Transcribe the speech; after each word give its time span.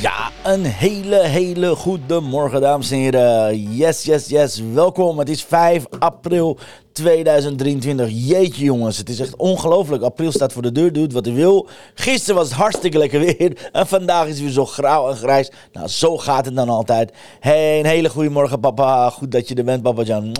Ja, 0.00 0.30
een 0.44 0.64
hele, 0.64 1.22
hele 1.22 1.76
goede 1.76 2.20
morgen, 2.20 2.60
dames 2.60 2.90
en 2.90 2.98
heren. 2.98 3.62
Yes, 3.62 4.02
yes, 4.02 4.26
yes. 4.26 4.62
Welkom. 4.72 5.18
Het 5.18 5.28
is 5.28 5.42
5 5.42 5.84
april 5.98 6.58
2023. 6.96 8.08
Jeetje 8.10 8.64
jongens, 8.64 8.96
het 8.96 9.08
is 9.08 9.20
echt 9.20 9.36
ongelooflijk. 9.36 10.02
April 10.02 10.32
staat 10.32 10.52
voor 10.52 10.62
de 10.62 10.72
deur, 10.72 10.92
doet 10.92 11.12
wat 11.12 11.24
hij 11.24 11.34
wil. 11.34 11.68
Gisteren 11.94 12.34
was 12.34 12.48
het 12.48 12.56
hartstikke 12.56 12.98
lekker 12.98 13.20
weer. 13.20 13.68
En 13.72 13.86
vandaag 13.86 14.24
is 14.24 14.30
het 14.30 14.40
weer 14.40 14.50
zo 14.50 14.66
grauw 14.66 15.10
en 15.10 15.16
grijs. 15.16 15.50
Nou, 15.72 15.88
zo 15.88 16.18
gaat 16.18 16.44
het 16.44 16.54
dan 16.54 16.68
altijd. 16.68 17.12
Hey, 17.40 17.78
een 17.78 17.86
hele 17.86 18.08
goede 18.08 18.30
morgen 18.30 18.60
papa. 18.60 19.10
Goed 19.10 19.32
dat 19.32 19.48
je 19.48 19.54
er 19.54 19.64
bent, 19.64 19.82
papa 19.82 20.02
Jan. 20.02 20.36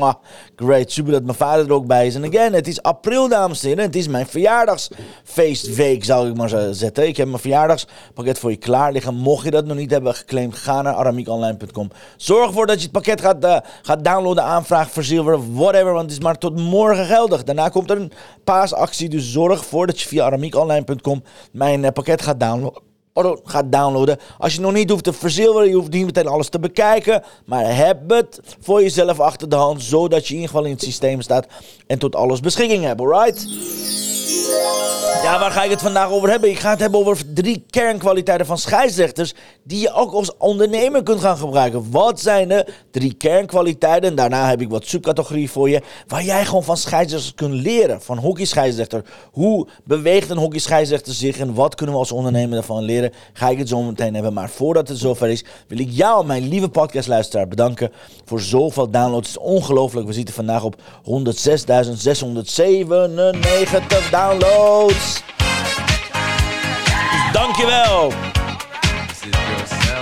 Great, 0.56 0.92
super 0.92 1.12
dat 1.12 1.22
mijn 1.22 1.36
vader 1.36 1.66
er 1.66 1.72
ook 1.72 1.86
bij 1.86 2.06
is. 2.06 2.14
En 2.14 2.24
again, 2.24 2.52
het 2.52 2.68
is 2.68 2.82
april, 2.82 3.28
dames 3.28 3.62
en 3.62 3.68
heren. 3.68 3.84
Het 3.84 3.96
is 3.96 4.08
mijn 4.08 4.26
verjaardagsfeestweek, 4.26 6.04
zou 6.04 6.28
ik 6.28 6.36
maar 6.36 6.74
zetten. 6.74 7.06
Ik 7.06 7.16
heb 7.16 7.28
mijn 7.28 7.40
verjaardagspakket 7.40 8.38
voor 8.38 8.50
je 8.50 8.56
klaar 8.56 8.92
liggen. 8.92 9.14
Mocht 9.14 9.44
je 9.44 9.50
dat 9.50 9.64
nog 9.64 9.76
niet 9.76 9.90
hebben 9.90 10.14
geclaimd, 10.14 10.56
ga 10.56 10.82
naar 10.82 10.94
aramiekonline.com. 10.94 11.90
Zorg 12.16 12.46
ervoor 12.46 12.66
dat 12.66 12.76
je 12.76 12.82
het 12.82 12.92
pakket 12.92 13.20
gaat, 13.20 13.44
uh, 13.44 13.56
gaat 13.82 14.04
downloaden, 14.04 14.44
aanvragen, 14.44 14.92
verzilveren, 14.92 15.54
whatever. 15.54 15.92
Want 15.92 16.02
het 16.02 16.18
is 16.18 16.24
maar 16.24 16.38
tot 16.46 16.60
morgen 16.60 17.06
geldig. 17.06 17.44
Daarna 17.44 17.68
komt 17.68 17.90
er 17.90 17.96
een 17.96 18.12
paasactie. 18.44 19.08
Dus 19.08 19.32
zorg 19.32 19.58
ervoor 19.58 19.86
dat 19.86 20.00
je 20.00 20.08
via 20.08 20.24
aramiekonline.com 20.24 21.22
mijn 21.50 21.82
uh, 21.82 21.90
pakket 21.90 22.22
gaat 22.22 22.40
downloaden. 22.40 22.84
Gaat 23.44 23.72
downloaden. 23.72 24.18
Als 24.38 24.54
je 24.54 24.60
nog 24.60 24.72
niet 24.72 24.90
hoeft 24.90 25.04
te 25.04 25.12
verzilveren, 25.12 25.68
je 25.68 25.74
hoeft 25.74 25.92
niet 25.92 26.04
meteen 26.04 26.26
alles 26.26 26.48
te 26.48 26.58
bekijken. 26.58 27.22
Maar 27.46 27.76
heb 27.76 28.10
het 28.10 28.40
voor 28.60 28.82
jezelf 28.82 29.20
achter 29.20 29.48
de 29.48 29.56
hand, 29.56 29.82
zodat 29.82 30.26
je 30.26 30.34
in 30.34 30.40
ieder 30.40 30.50
geval 30.50 30.64
in 30.64 30.72
het 30.72 30.82
systeem 30.82 31.20
staat 31.20 31.46
en 31.86 31.98
tot 31.98 32.16
alles 32.16 32.40
beschikking 32.40 32.84
hebt, 32.84 33.00
alright? 33.00 33.46
Ja, 35.26 35.38
waar 35.38 35.50
ga 35.50 35.62
ik 35.64 35.70
het 35.70 35.82
vandaag 35.82 36.10
over 36.10 36.30
hebben? 36.30 36.50
Ik 36.50 36.58
ga 36.58 36.70
het 36.70 36.80
hebben 36.80 37.00
over 37.00 37.32
drie 37.34 37.64
kernkwaliteiten 37.70 38.46
van 38.46 38.58
scheidsrechters 38.58 39.34
die 39.64 39.80
je 39.80 39.92
ook 39.92 40.12
als 40.12 40.36
ondernemer 40.36 41.02
kunt 41.02 41.20
gaan 41.20 41.36
gebruiken. 41.36 41.90
Wat 41.90 42.20
zijn 42.20 42.48
de 42.48 42.66
drie 42.90 43.14
kernkwaliteiten? 43.14 44.10
En 44.10 44.16
daarna 44.16 44.48
heb 44.48 44.60
ik 44.60 44.68
wat 44.68 44.86
subcategorieën 44.86 45.48
voor 45.48 45.70
je 45.70 45.82
waar 46.06 46.22
jij 46.22 46.44
gewoon 46.44 46.64
van 46.64 46.76
scheidsrechters 46.76 47.34
kunt 47.34 47.54
leren. 47.54 48.02
Van 48.02 48.18
hockeyscheidsrechter. 48.18 49.04
Hoe 49.32 49.68
beweegt 49.84 50.30
een 50.30 50.36
hockeyscheidsrechter 50.36 51.14
zich 51.14 51.38
en 51.38 51.54
wat 51.54 51.74
kunnen 51.74 51.94
we 51.94 52.00
als 52.00 52.12
ondernemer 52.12 52.54
daarvan 52.54 52.82
leren? 52.82 53.12
Ga 53.32 53.48
ik 53.48 53.58
het 53.58 53.68
zo 53.68 53.82
meteen 53.82 54.14
hebben. 54.14 54.32
Maar 54.32 54.50
voordat 54.50 54.88
het 54.88 54.98
zover 54.98 55.28
is, 55.28 55.44
wil 55.68 55.78
ik 55.78 55.90
jou, 55.90 56.26
mijn 56.26 56.48
lieve 56.48 56.68
podcastluisteraar, 56.68 57.48
bedanken 57.48 57.92
voor 58.24 58.40
zoveel 58.40 58.90
downloads. 58.90 59.28
Het 59.28 59.36
is 59.36 59.42
ongelooflijk. 59.42 60.06
We 60.06 60.12
zitten 60.12 60.34
vandaag 60.34 60.64
op 60.64 60.76
106.697 60.76 60.80
downloads. 64.10 64.55
Dus 64.56 65.22
dankjewel. 67.32 68.12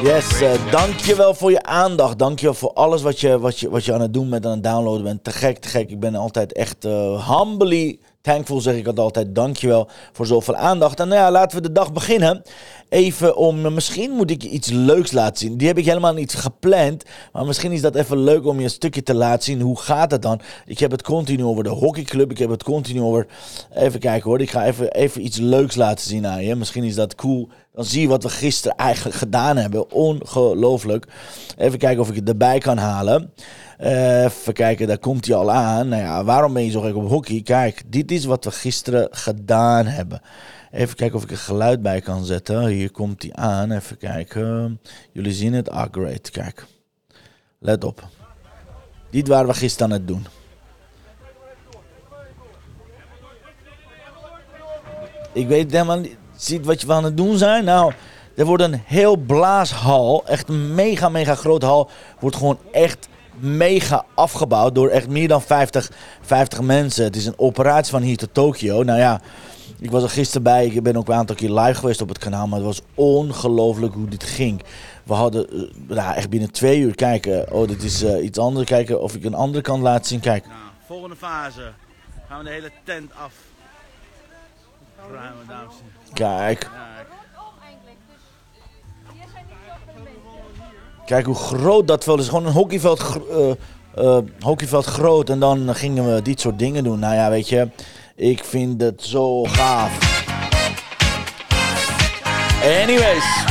Yes, 0.02 0.42
uh, 0.42 0.70
dankjewel 0.70 1.34
voor 1.34 1.50
je 1.50 1.62
aandacht. 1.62 2.18
Dankjewel 2.18 2.54
voor 2.54 2.72
alles 2.72 3.02
wat 3.02 3.20
je, 3.20 3.38
wat, 3.38 3.60
je, 3.60 3.70
wat 3.70 3.84
je 3.84 3.92
aan 3.92 4.00
het 4.00 4.14
doen 4.14 4.30
bent, 4.30 4.46
aan 4.46 4.52
het 4.52 4.62
downloaden 4.62 5.02
bent. 5.02 5.24
Te 5.24 5.30
gek, 5.30 5.58
te 5.58 5.68
gek. 5.68 5.90
Ik 5.90 6.00
ben 6.00 6.14
altijd 6.14 6.52
echt 6.52 6.84
uh, 6.84 7.38
humbly 7.38 7.98
thankful, 8.24 8.60
zeg 8.60 8.74
ik 8.74 8.86
altijd. 8.86 9.34
Dankjewel 9.34 9.88
voor 10.12 10.26
zoveel 10.26 10.56
aandacht. 10.56 11.00
En 11.00 11.08
nou 11.08 11.20
ja, 11.20 11.30
laten 11.30 11.56
we 11.56 11.62
de 11.62 11.72
dag 11.72 11.92
beginnen. 11.92 12.42
Even 12.88 13.36
om, 13.36 13.74
misschien 13.74 14.10
moet 14.10 14.30
ik 14.30 14.42
je 14.42 14.48
iets 14.48 14.70
leuks 14.70 15.12
laten 15.12 15.36
zien. 15.36 15.56
Die 15.56 15.66
heb 15.66 15.78
ik 15.78 15.84
helemaal 15.84 16.14
niet 16.14 16.34
gepland. 16.34 17.04
Maar 17.32 17.44
misschien 17.44 17.72
is 17.72 17.80
dat 17.80 17.94
even 17.94 18.18
leuk 18.18 18.46
om 18.46 18.58
je 18.58 18.64
een 18.64 18.70
stukje 18.70 19.02
te 19.02 19.14
laten 19.14 19.42
zien. 19.42 19.60
Hoe 19.60 19.80
gaat 19.80 20.10
het 20.10 20.22
dan? 20.22 20.40
Ik 20.66 20.78
heb 20.78 20.90
het 20.90 21.02
continu 21.02 21.44
over 21.44 21.64
de 21.64 21.70
hockeyclub. 21.70 22.30
Ik 22.30 22.38
heb 22.38 22.50
het 22.50 22.62
continu 22.62 23.00
over... 23.00 23.26
Even 23.74 24.00
kijken 24.00 24.30
hoor. 24.30 24.40
Ik 24.40 24.50
ga 24.50 24.64
even, 24.64 24.92
even 24.92 25.24
iets 25.24 25.38
leuks 25.38 25.74
laten 25.74 26.06
zien 26.06 26.26
aan 26.26 26.44
je. 26.44 26.54
Misschien 26.54 26.84
is 26.84 26.94
dat 26.94 27.14
cool. 27.14 27.48
Dan 27.74 27.84
zie 27.84 28.00
je 28.00 28.08
wat 28.08 28.22
we 28.22 28.28
gisteren 28.28 28.76
eigenlijk 28.76 29.16
gedaan 29.16 29.56
hebben. 29.56 29.92
Ongelooflijk. 29.92 31.06
Even 31.56 31.78
kijken 31.78 32.02
of 32.02 32.08
ik 32.08 32.14
het 32.14 32.28
erbij 32.28 32.58
kan 32.58 32.78
halen. 32.78 33.32
Uh, 33.80 34.24
even 34.24 34.52
kijken, 34.52 34.86
daar 34.86 34.98
komt 34.98 35.26
hij 35.26 35.36
al 35.36 35.50
aan. 35.50 35.88
Nou 35.88 36.02
ja, 36.02 36.24
waarom 36.24 36.52
ben 36.52 36.64
je 36.64 36.70
zo 36.70 36.80
gek 36.80 36.96
op 36.96 37.08
hockey? 37.08 37.40
Kijk, 37.42 37.82
dit 37.86 38.10
is 38.10 38.24
wat 38.24 38.44
we 38.44 38.50
gisteren 38.50 39.08
gedaan 39.10 39.86
hebben. 39.86 40.20
Even 40.70 40.96
kijken 40.96 41.16
of 41.16 41.22
ik 41.22 41.30
er 41.30 41.36
geluid 41.36 41.82
bij 41.82 42.00
kan 42.00 42.24
zetten. 42.24 42.66
Hier 42.66 42.90
komt 42.90 43.22
hij 43.22 43.32
aan. 43.32 43.70
Even 43.70 43.98
kijken. 43.98 44.80
Jullie 45.12 45.32
zien 45.32 45.52
het. 45.52 45.70
Ah, 45.70 45.86
great. 45.90 46.30
Kijk. 46.30 46.66
Let 47.58 47.84
op. 47.84 48.08
Dit 49.10 49.28
waren 49.28 49.46
we 49.46 49.54
gisteren 49.54 49.92
aan 49.92 49.98
het 49.98 50.08
doen. 50.08 50.26
Ik 55.32 55.48
weet 55.48 55.70
helemaal 55.70 55.98
niet. 55.98 56.16
Ziet 56.36 56.64
wat 56.64 56.80
je 56.80 56.92
aan 56.92 57.04
het 57.04 57.16
doen 57.16 57.38
zijn? 57.38 57.64
Nou, 57.64 57.92
er 58.36 58.44
wordt 58.44 58.62
een 58.62 58.82
heel 58.84 59.16
blaashal. 59.16 60.26
Echt 60.26 60.48
een 60.48 60.74
mega, 60.74 61.08
mega 61.08 61.34
grote 61.34 61.66
hal. 61.66 61.90
Wordt 62.20 62.36
gewoon 62.36 62.58
echt 62.72 63.08
mega 63.38 64.04
afgebouwd 64.14 64.74
door 64.74 64.88
echt 64.88 65.08
meer 65.08 65.28
dan 65.28 65.42
50, 65.42 65.90
50 66.20 66.60
mensen. 66.60 67.04
Het 67.04 67.16
is 67.16 67.26
een 67.26 67.38
operatie 67.38 67.92
van 67.92 68.02
hier 68.02 68.16
tot 68.16 68.34
Tokio. 68.34 68.82
Nou 68.82 68.98
ja, 68.98 69.20
ik 69.78 69.90
was 69.90 70.02
er 70.02 70.10
gisteren 70.10 70.42
bij. 70.42 70.66
Ik 70.66 70.82
ben 70.82 70.96
ook 70.96 71.08
een 71.08 71.14
aantal 71.14 71.36
keer 71.36 71.50
live 71.50 71.78
geweest 71.78 72.00
op 72.00 72.08
het 72.08 72.18
kanaal. 72.18 72.46
Maar 72.46 72.58
het 72.58 72.66
was 72.66 72.80
ongelooflijk 72.94 73.94
hoe 73.94 74.08
dit 74.08 74.24
ging. 74.24 74.62
We 75.02 75.14
hadden 75.14 75.56
uh, 75.56 75.70
nou, 75.86 76.14
echt 76.14 76.30
binnen 76.30 76.52
twee 76.52 76.80
uur 76.80 76.94
kijken. 76.94 77.52
Oh, 77.52 77.68
dit 77.68 77.82
is 77.82 78.02
uh, 78.02 78.24
iets 78.24 78.38
anders. 78.38 78.66
Kijken 78.66 79.00
of 79.00 79.14
ik 79.14 79.24
een 79.24 79.34
andere 79.34 79.62
kant 79.62 79.82
laat 79.82 80.06
zien. 80.06 80.20
Kijk. 80.20 80.46
Nou, 80.46 80.58
volgende 80.86 81.16
fase. 81.16 81.72
Gaan 82.28 82.38
we 82.38 82.44
de 82.44 82.50
hele 82.50 82.70
tent 82.84 83.12
af. 83.24 83.32
Ruimen, 85.12 85.46
dames 85.48 85.74
Kijk. 86.12 86.58
Kijk 86.58 86.70
hoe 91.24 91.34
groot 91.34 91.88
dat 91.88 92.04
veld 92.04 92.20
is. 92.20 92.28
Gewoon 92.28 92.46
een 92.46 92.52
hockeyveld, 92.52 93.04
uh, 93.30 93.50
uh, 93.98 94.18
hockeyveld 94.40 94.84
groot. 94.84 95.30
En 95.30 95.40
dan 95.40 95.74
gingen 95.74 96.14
we 96.14 96.22
dit 96.22 96.40
soort 96.40 96.58
dingen 96.58 96.84
doen. 96.84 96.98
Nou 96.98 97.14
ja, 97.14 97.30
weet 97.30 97.48
je. 97.48 97.68
Ik 98.16 98.44
vind 98.44 98.80
het 98.80 99.02
zo 99.02 99.42
gaaf. 99.44 100.22
Anyways. 102.82 103.42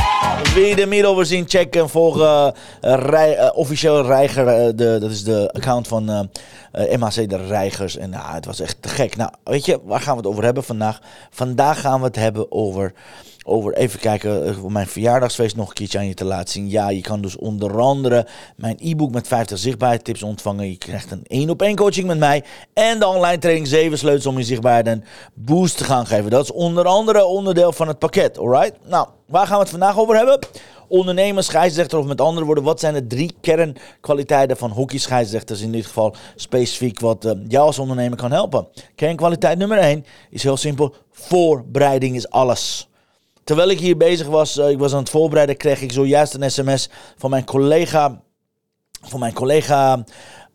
Je 0.54 0.74
er 0.74 0.88
meer 0.88 1.06
over 1.06 1.26
zien? 1.26 1.44
Check 1.48 1.76
en 1.76 1.88
volg 1.88 2.18
uh, 2.18 2.48
officieel 3.54 4.06
Reiger. 4.06 4.76
De, 4.76 4.96
dat 5.00 5.10
is 5.10 5.24
de 5.24 5.50
account 5.52 5.88
van 5.88 6.30
MHC 6.74 7.28
de 7.28 7.46
Reigers. 7.46 7.96
En 7.96 8.10
nou, 8.10 8.34
het 8.34 8.44
was 8.44 8.60
echt 8.60 8.82
te 8.82 8.88
gek. 8.88 9.16
Nou, 9.16 9.30
weet 9.44 9.64
je, 9.64 9.80
waar 9.84 10.00
gaan 10.00 10.16
we 10.16 10.20
het 10.20 10.30
over 10.30 10.44
hebben 10.44 10.64
vandaag? 10.64 11.00
Vandaag 11.30 11.80
gaan 11.80 12.00
we 12.00 12.06
het 12.06 12.16
hebben 12.16 12.52
over 12.52 12.92
over 13.46 13.74
even 13.74 14.00
kijken, 14.00 14.54
voor 14.54 14.72
mijn 14.72 14.86
verjaardagsfeest 14.86 15.56
nog 15.56 15.68
een 15.68 15.74
keertje 15.74 15.98
aan 15.98 16.06
je 16.06 16.14
te 16.14 16.24
laten 16.24 16.52
zien. 16.52 16.70
Ja, 16.70 16.88
je 16.88 17.00
kan 17.00 17.20
dus 17.20 17.36
onder 17.36 17.80
andere 17.80 18.26
mijn 18.56 18.76
e-book 18.80 19.10
met 19.10 19.28
50 19.28 19.58
zichtbaarheidstips 19.58 20.22
ontvangen. 20.22 20.68
Je 20.68 20.76
krijgt 20.76 21.10
een 21.10 21.24
één 21.26 21.50
op 21.50 21.62
één 21.62 21.76
coaching 21.76 22.06
met 22.06 22.18
mij. 22.18 22.44
En 22.72 22.98
de 22.98 23.06
online 23.06 23.38
training 23.38 23.66
7 23.66 23.98
sleutels 23.98 24.26
om 24.26 24.38
je 24.38 24.44
zichtbaarheid 24.44 24.86
een 24.86 25.04
boost 25.34 25.76
te 25.76 25.84
gaan 25.84 26.06
geven. 26.06 26.30
Dat 26.30 26.44
is 26.44 26.52
onder 26.52 26.84
andere 26.86 27.24
onderdeel 27.24 27.72
van 27.72 27.88
het 27.88 27.98
pakket, 27.98 28.38
alright? 28.38 28.76
Nou, 28.88 29.08
waar 29.26 29.46
gaan 29.46 29.56
we 29.56 29.62
het 29.62 29.70
vandaag 29.70 29.98
over 29.98 30.16
hebben? 30.16 30.38
Ondernemer, 30.88 31.42
scheidsrechter 31.42 31.98
of 31.98 32.06
met 32.06 32.20
andere 32.20 32.46
woorden, 32.46 32.64
wat 32.64 32.80
zijn 32.80 32.94
de 32.94 33.06
drie 33.06 33.34
kernkwaliteiten 33.40 34.56
van 34.56 34.70
hockey 34.70 34.98
scheidsrechters 34.98 35.60
in 35.60 35.72
dit 35.72 35.86
geval 35.86 36.14
specifiek 36.36 37.00
wat 37.00 37.24
uh, 37.24 37.32
jou 37.48 37.66
als 37.66 37.78
ondernemer 37.78 38.18
kan 38.18 38.32
helpen? 38.32 38.68
Kernkwaliteit 38.94 39.58
nummer 39.58 39.78
1 39.78 40.04
is 40.30 40.42
heel 40.42 40.56
simpel, 40.56 40.94
voorbereiding 41.10 42.16
is 42.16 42.30
alles. 42.30 42.88
Terwijl 43.44 43.68
ik 43.68 43.80
hier 43.80 43.96
bezig 43.96 44.26
was, 44.26 44.58
uh, 44.58 44.70
ik 44.70 44.78
was 44.78 44.92
aan 44.92 44.98
het 44.98 45.10
voorbereiden, 45.10 45.56
kreeg 45.56 45.82
ik 45.82 45.92
zojuist 45.92 46.34
een 46.34 46.50
sms 46.50 46.88
van 47.16 47.30
mijn 47.30 47.44
collega. 47.44 48.22
Van 49.06 49.20
mijn 49.20 49.32
collega 49.32 50.04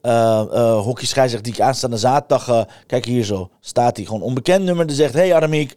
uh, 0.02 0.44
uh, 0.54 0.80
hockeyscheidsrechter 0.80 1.52
die 1.52 1.62
ik 1.62 1.68
aanstaande 1.68 1.98
zaterdag... 1.98 2.50
Uh, 2.50 2.62
kijk 2.86 3.06
hier 3.06 3.24
zo, 3.24 3.50
staat 3.60 3.98
hij. 3.98 4.06
Gewoon 4.06 4.22
onbekend 4.22 4.64
nummer. 4.64 4.88
Die 4.88 4.96
zegt, 4.96 5.14
hey 5.14 5.36
Aramiek, 5.36 5.74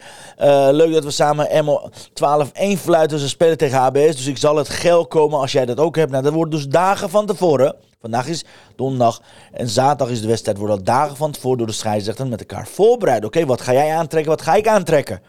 leuk 0.70 0.92
dat 0.92 1.04
we 1.04 1.10
samen 1.10 1.64
MO 1.64 1.90
12-1 2.08 2.78
fluiten. 2.78 3.18
Ze 3.18 3.28
spelen 3.28 3.58
tegen 3.58 3.78
HBS, 3.78 4.16
dus 4.16 4.26
ik 4.26 4.38
zal 4.38 4.56
het 4.56 4.68
geld 4.68 5.08
komen 5.08 5.38
als 5.38 5.52
jij 5.52 5.64
dat 5.64 5.78
ook 5.78 5.96
hebt. 5.96 6.10
Nou, 6.10 6.22
dat 6.22 6.32
wordt 6.32 6.50
dus 6.50 6.68
dagen 6.68 7.10
van 7.10 7.26
tevoren. 7.26 7.74
Vandaag 8.00 8.28
is 8.28 8.44
donderdag 8.76 9.22
en 9.52 9.68
zaterdag 9.68 10.10
is 10.10 10.20
de 10.20 10.26
wedstrijd. 10.26 10.58
Wordt 10.58 10.72
al 10.72 10.82
dagen 10.82 11.16
van 11.16 11.30
tevoren 11.30 11.58
door 11.58 11.66
de 11.66 11.72
scheidsrechter 11.72 12.26
met 12.26 12.40
elkaar 12.40 12.66
voorbereid. 12.66 13.24
Oké, 13.24 13.46
wat 13.46 13.60
ga 13.60 13.72
jij 13.72 13.94
aantrekken, 13.94 14.30
wat 14.30 14.42
ga 14.42 14.54
ik 14.54 14.68
aantrekken? 14.68 15.20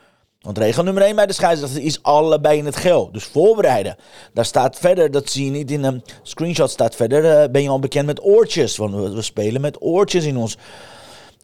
Want 0.44 0.57
regel 0.57 0.84
nummer 0.84 1.04
1 1.04 1.16
bij 1.16 1.25
de 1.25 1.34
scheidsrechter 1.34 1.81
is 1.81 2.04
allebei 2.04 2.57
in 2.57 2.66
het 2.66 2.75
geel. 2.75 3.10
Dus 3.12 3.24
voorbereiden. 3.24 3.95
Daar 4.34 4.45
staat 4.45 4.78
verder, 4.78 5.12
dat 5.12 5.30
zie 5.30 5.45
je 5.45 5.51
niet 5.51 5.72
in 5.72 5.84
een 5.84 6.04
screenshot, 6.22 6.69
staat 6.69 6.95
verder, 6.95 7.25
eh, 7.25 7.50
ben 7.50 7.62
je 7.62 7.69
al 7.69 7.80
bekend 7.80 8.06
met 8.06 8.24
oortjes. 8.24 8.78
Want 8.78 9.13
we 9.13 9.22
spelen 9.22 9.62
met 9.62 9.81
oortjes 9.81 10.25
in 10.25 10.38
ons 10.38 10.57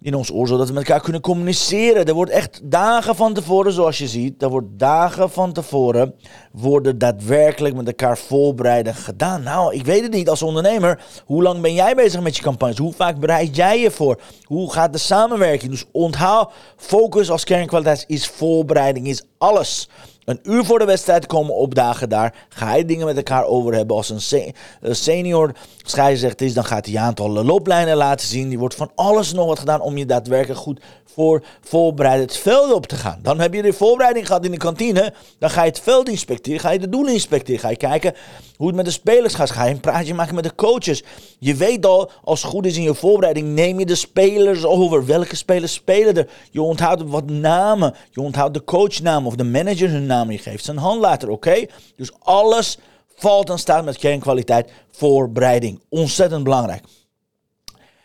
in 0.02 0.16
ons 0.16 0.32
oor, 0.32 0.48
zodat 0.48 0.68
we 0.68 0.74
met 0.74 0.88
elkaar 0.88 1.02
kunnen 1.02 1.22
communiceren. 1.22 2.06
Er 2.06 2.14
wordt 2.14 2.32
echt 2.32 2.60
dagen 2.64 3.16
van 3.16 3.34
tevoren, 3.34 3.72
zoals 3.72 3.98
je 3.98 4.08
ziet, 4.08 4.42
er 4.42 4.50
wordt 4.50 4.68
dagen 4.72 5.30
van 5.30 5.54
tevoren, 5.54 6.16
worden 6.52 6.98
daadwerkelijk 6.98 7.76
met 7.76 7.88
elkaar 7.88 8.18
voorbereiden 8.18 8.96
gedaan. 8.96 9.44
Nou, 9.44 9.76
ik 9.76 9.86
weet 9.86 10.02
het 10.02 10.14
niet 10.14 10.30
als 10.30 10.42
ondernemer. 10.42 11.04
Hoe 11.26 11.44
lang 11.44 11.62
ben 11.62 11.74
jij 11.74 11.96
bezig 11.96 12.22
met 12.22 12.36
je 12.36 12.44
campagnes? 12.44 12.78
Hoe 12.78 12.94
vaak 12.94 13.20
bereid 13.20 13.56
jij 13.56 13.80
je 13.80 13.92
voor? 13.92 14.22
Hoe 14.44 14.72
gaat 14.72 14.94
de 14.94 15.00
samenwerking? 15.00 15.72
Dus 15.72 15.86
onthoud, 15.92 16.52
focus 16.78 17.32
als 17.32 17.44
kernkwaliteit 17.44 18.04
is 18.08 18.28
voorbereiding, 18.28 19.08
is 19.08 19.24
alles. 19.38 19.90
Een 20.30 20.40
uur 20.44 20.66
voor 20.66 20.80
de 20.80 20.86
wedstrijd 20.86 21.26
komen 21.26 21.56
opdagen 21.56 22.10
daar. 22.10 22.46
Ga 22.50 22.76
je 22.76 22.86
dingen 22.86 23.06
met 23.06 23.18
elkaar 23.18 23.46
over 23.46 23.74
hebben. 23.74 23.96
Als 23.96 24.10
een 24.10 24.56
senior 24.96 25.52
scheidsrechter 25.84 26.46
is, 26.46 26.54
dan 26.54 26.66
gaat 26.66 26.86
hij 26.86 26.98
aantal 26.98 27.30
looplijnen 27.30 27.98
laten 27.98 28.28
zien. 28.28 28.50
Die 28.50 28.60
wordt 28.60 28.76
van 28.76 28.92
alles 28.96 29.34
nog 29.34 29.46
wat 29.46 29.60
gedaan 29.60 29.82
om 29.82 29.98
je 29.98 30.06
daadwerkelijk 30.06 30.60
goed 30.60 30.80
voor 31.14 31.44
voorbereid 31.62 32.22
het 32.22 32.38
veld 32.38 32.74
op 32.74 32.88
te 32.88 32.96
gaan. 32.96 33.20
Dan 33.22 33.40
heb 33.40 33.54
je 33.54 33.62
de 33.62 33.74
voorbereiding 33.74 34.28
gehad 34.28 34.46
in 34.46 34.52
de 34.52 34.58
kantine. 34.58 35.14
Dan 35.40 35.50
ga 35.50 35.62
je 35.62 35.70
het 35.70 35.80
veld 35.80 36.10
inspecteren. 36.10 36.60
Ga 36.60 36.72
je 36.72 36.80
de 36.80 36.90
doelen 36.90 37.14
inspecteren. 37.14 37.62
Ga 37.62 37.70
je 37.70 37.76
kijken 37.76 38.14
hoe 38.58 38.68
het 38.68 38.76
met 38.76 38.86
de 38.86 38.92
spelers 38.92 39.34
gaat. 39.34 39.50
Ga 39.50 39.66
je 39.66 39.74
een 39.74 39.80
praatje 39.80 40.14
maken 40.14 40.36
met 40.36 40.44
de 40.44 40.56
coaches. 40.56 41.04
Je 41.40 41.56
weet 41.56 41.86
al, 41.86 42.12
als 42.24 42.42
het 42.42 42.52
goed 42.52 42.66
is 42.66 42.78
in 42.78 42.84
je 42.84 42.96
voorbereiding, 42.96 43.48
neem 43.48 43.80
je 43.80 43.86
de 43.86 43.96
spelers 43.96 44.66
over. 44.66 45.06
Welke 45.06 45.36
spelers 45.36 45.74
spelen 45.74 46.18
er? 46.18 46.28
Je 46.52 46.62
onthoudt 46.62 47.04
wat 47.04 47.30
namen. 47.30 47.94
Je 48.10 48.22
onthoudt 48.22 48.54
de 48.54 48.64
coachnaam 48.64 49.28
of 49.28 49.36
de 49.36 49.44
manager 49.44 49.90
hun 49.90 50.06
naam. 50.06 50.19
Geeft 50.28 50.66
zijn 50.66 50.78
handlater, 50.78 51.30
oké? 51.30 51.66
Dus 51.96 52.12
alles 52.20 52.78
valt 53.16 53.48
dan 53.48 53.60
staan 53.60 53.86
met 53.86 53.98
kernkwaliteit 53.98 54.72
voorbereiding. 54.92 55.84
Ontzettend 55.90 56.44
belangrijk. 56.44 56.84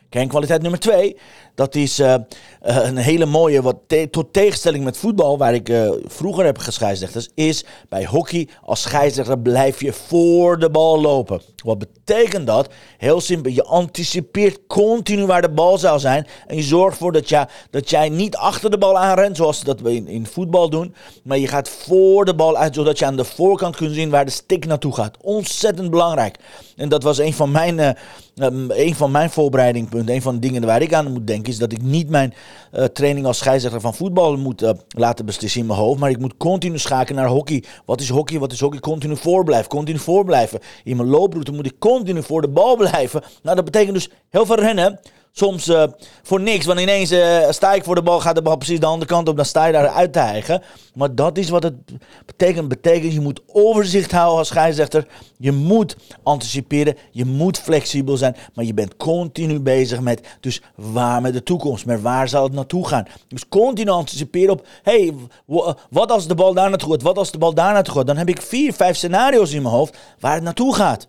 Kernkwaliteit 0.08 0.62
nummer 0.62 0.80
twee, 0.80 1.18
dat 1.54 1.74
is 1.74 2.00
uh, 2.00 2.14
een 2.60 2.96
hele 2.96 3.26
mooie, 3.26 3.62
wat 3.62 3.76
tot 4.10 4.32
tegenstelling 4.32 4.84
met 4.84 4.96
voetbal, 4.96 5.38
waar 5.38 5.54
ik 5.54 5.68
uh, 5.68 5.90
vroeger 6.06 6.44
heb 6.44 6.58
gescheidsrechters, 6.58 7.28
is 7.34 7.64
bij 7.88 8.04
hockey 8.04 8.48
als 8.62 8.82
scheidsrechter 8.82 9.38
blijf 9.38 9.80
je 9.80 9.92
voor 9.92 10.58
de 10.58 10.70
bal 10.70 11.00
lopen. 11.00 11.40
Wat 11.64 11.78
betekent 11.78 12.46
dat? 12.46 12.68
Heel 12.98 13.20
simpel, 13.20 13.52
je 13.52 13.64
anticipeert 13.64 14.66
continu 14.66 15.26
waar 15.26 15.42
de 15.42 15.50
bal 15.50 15.78
zou 15.78 15.98
zijn 15.98 16.26
en 16.46 16.56
je 16.56 16.62
zorgt 16.62 16.92
ervoor 16.92 17.12
dat, 17.12 17.48
dat 17.70 17.90
jij 17.90 18.08
niet 18.08 18.36
achter 18.36 18.70
de 18.70 18.78
bal 18.78 18.98
aanrent, 18.98 19.36
zoals 19.36 19.60
dat 19.60 19.80
we 19.80 19.94
in, 19.94 20.08
in 20.08 20.26
voetbal 20.26 20.70
doen, 20.70 20.94
maar 21.24 21.38
je 21.38 21.48
gaat 21.48 21.68
voor 21.68 22.24
de 22.24 22.34
bal 22.34 22.56
uit, 22.56 22.74
zodat 22.74 22.98
je 22.98 23.04
aan 23.04 23.16
de 23.16 23.24
voorkant 23.24 23.76
kunt 23.76 23.94
zien 23.94 24.10
waar 24.10 24.24
de 24.24 24.30
stick 24.30 24.66
naartoe 24.66 24.94
gaat. 24.94 25.16
Ontzettend 25.20 25.90
belangrijk. 25.90 26.38
En 26.76 26.88
dat 26.88 27.02
was 27.02 27.18
een 27.18 27.34
van 27.34 27.50
mijn, 27.50 27.78
uh, 27.78 27.90
een 28.68 28.94
van 28.94 29.10
mijn 29.10 29.30
voorbereidingpunten, 29.30 30.14
een 30.14 30.22
van 30.22 30.34
de 30.34 30.40
dingen 30.40 30.66
waar 30.66 30.82
ik 30.82 30.94
aan 30.94 31.12
moet 31.12 31.26
denken 31.26 31.43
is 31.48 31.58
dat 31.58 31.72
ik 31.72 31.82
niet 31.82 32.08
mijn 32.08 32.34
uh, 32.72 32.84
training 32.84 33.26
als 33.26 33.38
scheidsrechter 33.38 33.80
van 33.80 33.94
voetbal 33.94 34.36
moet 34.36 34.62
uh, 34.62 34.70
laten 34.88 35.26
beslissen 35.26 35.60
in 35.60 35.66
mijn 35.66 35.78
hoofd. 35.78 36.00
Maar 36.00 36.10
ik 36.10 36.18
moet 36.18 36.36
continu 36.36 36.78
schakelen 36.78 37.22
naar 37.22 37.30
hockey. 37.30 37.64
Wat 37.84 38.00
is 38.00 38.08
hockey? 38.08 38.38
Wat 38.38 38.52
is 38.52 38.60
hockey? 38.60 38.80
Continu 38.80 39.16
voorblijven. 39.16 39.68
Continu 39.68 39.98
voorblijven. 39.98 40.60
In 40.84 40.96
mijn 40.96 41.08
looproute 41.08 41.52
moet 41.52 41.66
ik 41.66 41.78
continu 41.78 42.22
voor 42.22 42.40
de 42.40 42.48
bal 42.48 42.76
blijven. 42.86 43.22
Nou, 43.42 43.56
dat 43.56 43.64
betekent 43.64 43.94
dus 43.94 44.10
heel 44.28 44.46
veel 44.46 44.58
rennen 44.60 45.00
soms 45.36 45.68
uh, 45.68 45.84
voor 46.22 46.40
niks. 46.40 46.66
Want 46.66 46.80
ineens 46.80 47.12
uh, 47.12 47.50
sta 47.50 47.72
ik 47.72 47.84
voor 47.84 47.94
de 47.94 48.02
bal, 48.02 48.20
gaat 48.20 48.34
de 48.34 48.42
bal 48.42 48.56
precies 48.56 48.80
de 48.80 48.86
andere 48.86 49.10
kant 49.10 49.28
op, 49.28 49.36
dan 49.36 49.44
sta 49.44 49.66
je 49.66 49.72
daar 49.72 49.88
uit 49.88 50.12
te 50.12 50.18
hijgen. 50.18 50.62
Maar 50.94 51.14
dat 51.14 51.38
is 51.38 51.48
wat 51.48 51.62
het 51.62 51.74
betekent. 52.26 52.68
betekent, 52.68 53.12
je 53.12 53.20
moet 53.20 53.40
overzicht 53.46 54.12
houden 54.12 54.38
als 54.38 54.48
scheidsrechter. 54.48 55.06
Je 55.38 55.52
moet 55.52 55.96
anticiperen, 56.22 56.96
je 57.10 57.24
moet 57.24 57.58
flexibel 57.58 58.16
zijn. 58.16 58.36
Maar 58.54 58.64
je 58.64 58.74
bent 58.74 58.96
continu 58.96 59.60
bezig 59.60 60.00
met, 60.00 60.36
dus 60.40 60.62
waar 60.74 61.20
met 61.20 61.32
de 61.32 61.42
toekomst? 61.42 61.86
Maar 61.86 62.02
waar 62.02 62.28
zal 62.28 62.42
het 62.44 62.52
naartoe 62.52 62.88
gaan? 62.88 63.06
Dus 63.28 63.48
continu 63.48 63.90
anticiperen 63.90 64.52
op, 64.52 64.66
hey, 64.82 65.14
wat 65.90 66.10
als 66.10 66.26
de 66.26 66.34
bal 66.34 66.54
daar 66.54 66.68
naartoe 66.68 66.90
gaat? 66.90 67.02
Wat 67.02 67.18
als 67.18 67.30
de 67.30 67.38
bal 67.38 67.54
daar 67.54 67.72
naartoe 67.72 67.94
gaat? 67.94 68.06
Dan 68.06 68.16
heb 68.16 68.28
ik 68.28 68.42
vier, 68.42 68.72
vijf 68.72 68.96
scenario's 68.96 69.52
in 69.52 69.62
mijn 69.62 69.74
hoofd 69.74 69.98
waar 70.20 70.34
het 70.34 70.42
naartoe 70.42 70.74
gaat. 70.74 71.06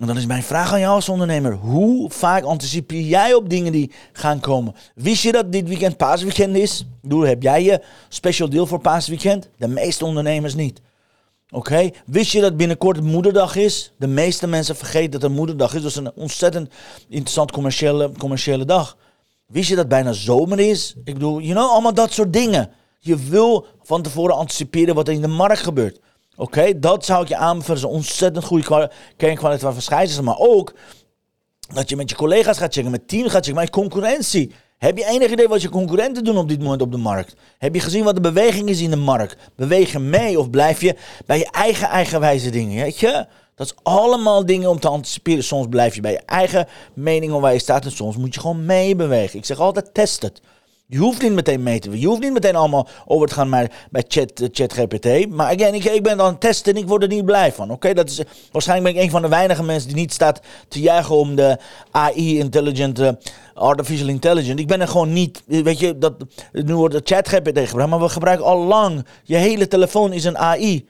En 0.00 0.06
dan 0.06 0.16
is 0.16 0.26
mijn 0.26 0.42
vraag 0.42 0.72
aan 0.72 0.80
jou 0.80 0.94
als 0.94 1.08
ondernemer. 1.08 1.52
Hoe 1.52 2.10
vaak 2.10 2.44
anticipeer 2.44 3.00
jij 3.00 3.34
op 3.34 3.50
dingen 3.50 3.72
die 3.72 3.92
gaan 4.12 4.40
komen? 4.40 4.74
Wist 4.94 5.22
je 5.22 5.32
dat 5.32 5.52
dit 5.52 5.68
weekend 5.68 5.96
paasweekend 5.96 6.56
is? 6.56 6.84
Doe, 7.02 7.26
heb 7.26 7.42
jij 7.42 7.62
je 7.62 7.82
special 8.08 8.48
deal 8.48 8.66
voor 8.66 8.80
paasweekend? 8.80 9.48
De 9.56 9.68
meeste 9.68 10.04
ondernemers 10.04 10.54
niet. 10.54 10.80
Oké? 11.50 11.90
Wist 12.06 12.32
je 12.32 12.40
dat 12.40 12.56
binnenkort 12.56 13.02
moederdag 13.02 13.56
is? 13.56 13.92
De 13.98 14.06
meeste 14.06 14.46
mensen 14.46 14.76
vergeten 14.76 15.10
dat 15.10 15.22
het 15.22 15.32
moederdag 15.32 15.74
is. 15.74 15.82
Dat 15.82 15.90
is 15.90 15.96
een 15.96 16.12
ontzettend 16.14 16.70
interessant 17.08 17.50
commerciële, 17.52 18.10
commerciële 18.18 18.64
dag. 18.64 18.96
Wist 19.46 19.68
je 19.68 19.76
dat 19.76 19.88
bijna 19.88 20.12
zomer 20.12 20.58
is? 20.58 20.94
Ik 21.04 21.14
bedoel, 21.14 21.40
you 21.40 21.54
know, 21.54 21.70
allemaal 21.70 21.94
dat 21.94 22.12
soort 22.12 22.32
dingen. 22.32 22.70
Je 22.98 23.16
wil 23.16 23.66
van 23.82 24.02
tevoren 24.02 24.36
anticiperen 24.36 24.94
wat 24.94 25.08
er 25.08 25.14
in 25.14 25.20
de 25.20 25.28
markt 25.28 25.62
gebeurt. 25.62 26.00
Oké, 26.40 26.78
dat 26.78 27.04
zou 27.04 27.22
ik 27.22 27.28
je 27.28 27.36
aanbevelen. 27.36 27.66
Dat 27.66 27.76
is 27.76 27.82
een 27.82 27.98
ontzettend 27.98 28.44
goede 28.44 28.90
kernkwaliteit 29.16 29.60
van 29.60 29.74
verschijnselen. 29.74 30.24
Maar 30.24 30.38
ook 30.38 30.74
dat 31.74 31.88
je 31.88 31.96
met 31.96 32.10
je 32.10 32.16
collega's 32.16 32.58
gaat 32.58 32.72
checken, 32.72 32.90
met 32.90 33.08
team 33.08 33.28
gaat 33.28 33.44
checken, 33.44 33.54
maar 33.54 33.70
concurrentie. 33.70 34.54
Heb 34.78 34.98
je 34.98 35.06
enig 35.06 35.30
idee 35.30 35.48
wat 35.48 35.62
je 35.62 35.68
concurrenten 35.68 36.24
doen 36.24 36.36
op 36.36 36.48
dit 36.48 36.62
moment 36.62 36.82
op 36.82 36.92
de 36.92 36.98
markt? 36.98 37.34
Heb 37.58 37.74
je 37.74 37.80
gezien 37.80 38.04
wat 38.04 38.14
de 38.14 38.20
beweging 38.20 38.68
is 38.68 38.80
in 38.80 38.90
de 38.90 38.96
markt? 38.96 39.36
Beweeg 39.56 39.92
je 39.92 39.98
mee 39.98 40.38
of 40.38 40.50
blijf 40.50 40.80
je 40.80 40.96
bij 41.26 41.38
je 41.38 41.50
eigen 41.50 41.88
eigenwijze 41.88 42.50
dingen? 42.50 42.82
Weet 42.82 42.98
je? 42.98 43.26
Dat 43.54 43.66
is 43.66 43.74
allemaal 43.82 44.46
dingen 44.46 44.70
om 44.70 44.80
te 44.80 44.88
anticiperen. 44.88 45.44
Soms 45.44 45.66
blijf 45.68 45.94
je 45.94 46.00
bij 46.00 46.12
je 46.12 46.22
eigen 46.26 46.66
mening 46.94 47.32
waar 47.32 47.52
je 47.52 47.58
staat 47.58 47.84
en 47.84 47.90
soms 47.90 48.16
moet 48.16 48.34
je 48.34 48.40
gewoon 48.40 48.64
meebewegen. 48.64 49.38
Ik 49.38 49.44
zeg 49.44 49.58
altijd 49.58 49.94
test 49.94 50.22
het. 50.22 50.40
Je 50.92 50.98
hoeft 50.98 51.22
niet 51.22 51.32
meteen 51.32 51.62
mee 51.62 51.78
te. 51.78 52.00
Je 52.00 52.06
hoeft 52.06 52.20
niet 52.20 52.32
meteen 52.32 52.56
allemaal 52.56 52.88
over 53.06 53.28
te 53.28 53.34
gaan 53.34 53.48
maar 53.48 53.70
bij 53.90 54.04
chat, 54.08 54.40
uh, 54.40 54.48
ChatGPT. 54.52 55.28
Maar 55.28 55.54
again, 55.54 55.74
ik, 55.74 55.84
ik 55.84 56.02
ben 56.02 56.16
dan 56.16 56.38
testen 56.38 56.74
en 56.74 56.80
ik 56.80 56.88
word 56.88 57.02
er 57.02 57.08
niet 57.08 57.24
blij 57.24 57.52
van. 57.52 57.70
Oké, 57.70 57.94
dat 57.94 58.08
is 58.10 58.22
waarschijnlijk 58.52 58.88
ben 58.88 58.98
ik 58.98 59.06
een 59.06 59.12
van 59.12 59.22
de 59.22 59.28
weinige 59.28 59.62
mensen 59.62 59.88
die 59.88 59.96
niet 59.96 60.12
staat 60.12 60.40
te 60.68 60.80
juichen 60.80 61.14
om 61.14 61.34
de 61.34 61.58
AI, 61.90 62.38
intelligent, 62.38 63.00
uh, 63.00 63.10
artificial 63.54 64.08
intelligence. 64.08 64.62
Ik 64.62 64.66
ben 64.66 64.80
er 64.80 64.88
gewoon 64.88 65.12
niet. 65.12 65.42
Weet 65.46 65.78
je, 65.78 65.98
dat, 65.98 66.14
nu 66.52 66.74
wordt 66.74 66.94
de 66.94 67.14
ChatGPT 67.14 67.58
gebruikt, 67.58 67.90
maar 67.90 68.00
we 68.00 68.08
gebruiken 68.08 68.46
al 68.46 68.58
lang. 68.58 69.06
Je 69.24 69.36
hele 69.36 69.68
telefoon 69.68 70.12
is 70.12 70.24
een 70.24 70.38
AI. 70.38 70.88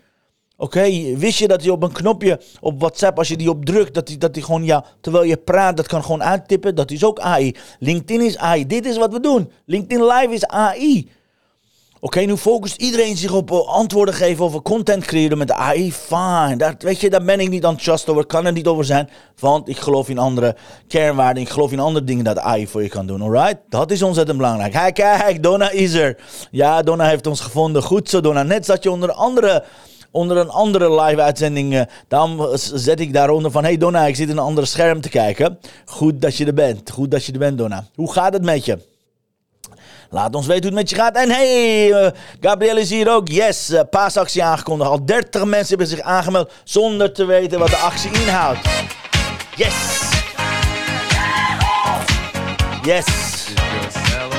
Oké, 0.61 1.17
wist 1.17 1.39
je 1.39 1.49
dat 1.49 1.65
je 1.65 1.73
op 1.73 1.83
een 1.83 1.93
knopje 1.93 2.41
op 2.61 2.81
WhatsApp, 2.81 3.19
als 3.19 3.29
je 3.29 3.37
die 3.37 3.51
op 3.51 3.65
drukt, 3.65 3.95
dat 3.95 4.07
die, 4.07 4.19
dat 4.19 4.35
die 4.35 4.43
gewoon, 4.43 4.65
ja, 4.65 4.85
terwijl 5.01 5.25
je 5.25 5.37
praat, 5.37 5.77
dat 5.77 5.87
kan 5.87 6.03
gewoon 6.03 6.23
uittippen. 6.23 6.75
Dat 6.75 6.91
is 6.91 7.05
ook 7.05 7.21
AI. 7.21 7.57
LinkedIn 7.79 8.21
is 8.21 8.37
AI. 8.37 8.67
Dit 8.67 8.87
is 8.87 8.97
wat 8.97 9.13
we 9.13 9.21
doen. 9.21 9.51
LinkedIn 9.65 10.07
Live 10.07 10.35
is 10.35 10.47
AI. 10.47 11.11
Oké, 12.01 12.21
nu 12.21 12.37
focust 12.37 12.77
iedereen 12.77 13.17
zich 13.17 13.33
op 13.33 13.51
uh, 13.51 13.69
antwoorden 13.69 14.15
geven 14.15 14.45
over 14.45 14.63
content 14.63 15.05
creëren 15.05 15.39
met 15.39 15.53
AI. 15.53 15.93
Fine. 15.93 16.55
Daar, 16.57 16.75
weet 16.79 17.01
je, 17.01 17.11
daar 17.11 17.25
ben 17.25 17.41
ik 17.41 17.49
niet 17.49 17.65
enthousiast 17.65 18.09
over. 18.09 18.27
Kan 18.27 18.47
er 18.47 18.53
niet 18.53 18.67
over 18.67 18.85
zijn. 18.85 19.11
Want 19.39 19.69
ik 19.69 19.77
geloof 19.77 20.09
in 20.09 20.19
andere 20.19 20.57
kernwaarden. 20.89 21.43
Ik 21.43 21.49
geloof 21.49 21.73
in 21.73 21.81
andere 21.81 22.05
dingen 22.05 22.25
dat 22.25 22.39
AI 22.39 22.67
voor 22.67 22.83
je 22.83 22.89
kan 22.89 23.07
doen. 23.07 23.23
Alright? 23.23 23.57
Dat 23.69 23.91
is 23.91 24.03
ontzettend 24.03 24.39
belangrijk. 24.39 24.73
Kijk, 24.73 24.95
kijk, 24.95 25.43
Donna 25.43 25.71
is 25.71 25.93
er. 25.93 26.17
Ja, 26.51 26.83
Donna 26.83 27.05
heeft 27.05 27.27
ons 27.27 27.41
gevonden. 27.41 27.83
Goed 27.83 28.09
zo, 28.09 28.21
Donna. 28.21 28.43
Net 28.43 28.67
zat 28.67 28.83
je 28.83 28.91
onder 28.91 29.13
andere 29.13 29.65
onder 30.11 30.37
een 30.37 30.51
andere 30.51 31.03
live-uitzending. 31.03 31.75
Uh, 31.75 31.81
daarom 32.09 32.49
zet 32.57 33.01
ik 33.01 33.13
daaronder 33.13 33.51
van: 33.51 33.65
Hey 33.65 33.77
Donna, 33.77 34.07
ik 34.07 34.17
zit 34.17 34.29
in 34.29 34.37
een 34.37 34.43
ander 34.43 34.67
scherm 34.67 35.01
te 35.01 35.09
kijken. 35.09 35.59
Goed 35.85 36.21
dat 36.21 36.37
je 36.37 36.47
er 36.47 36.55
bent. 36.55 36.91
Goed 36.91 37.11
dat 37.11 37.25
je 37.25 37.33
er 37.33 37.39
bent, 37.39 37.59
Donna. 37.59 37.85
Hoe 37.95 38.13
gaat 38.13 38.33
het 38.33 38.45
met 38.45 38.65
je? 38.65 38.79
Laat 40.11 40.35
ons 40.35 40.47
weten 40.47 40.69
hoe 40.71 40.79
het 40.79 40.81
met 40.81 40.91
je 40.91 40.97
gaat. 40.97 41.17
En 41.17 41.31
hey, 41.31 41.89
uh, 41.89 42.11
Gabriel 42.41 42.77
is 42.77 42.91
hier 42.91 43.11
ook. 43.11 43.29
Yes, 43.29 43.71
uh, 43.71 43.81
paasactie 43.91 44.45
aangekondigd. 44.45 44.91
Al 44.91 45.05
30 45.05 45.45
mensen 45.45 45.69
hebben 45.69 45.87
zich 45.87 46.01
aangemeld 46.01 46.53
zonder 46.65 47.13
te 47.13 47.25
weten 47.25 47.59
wat 47.59 47.69
de 47.69 47.77
actie 47.77 48.11
inhoudt. 48.13 48.59
Yes. 49.57 50.09
Yes. 52.83 53.07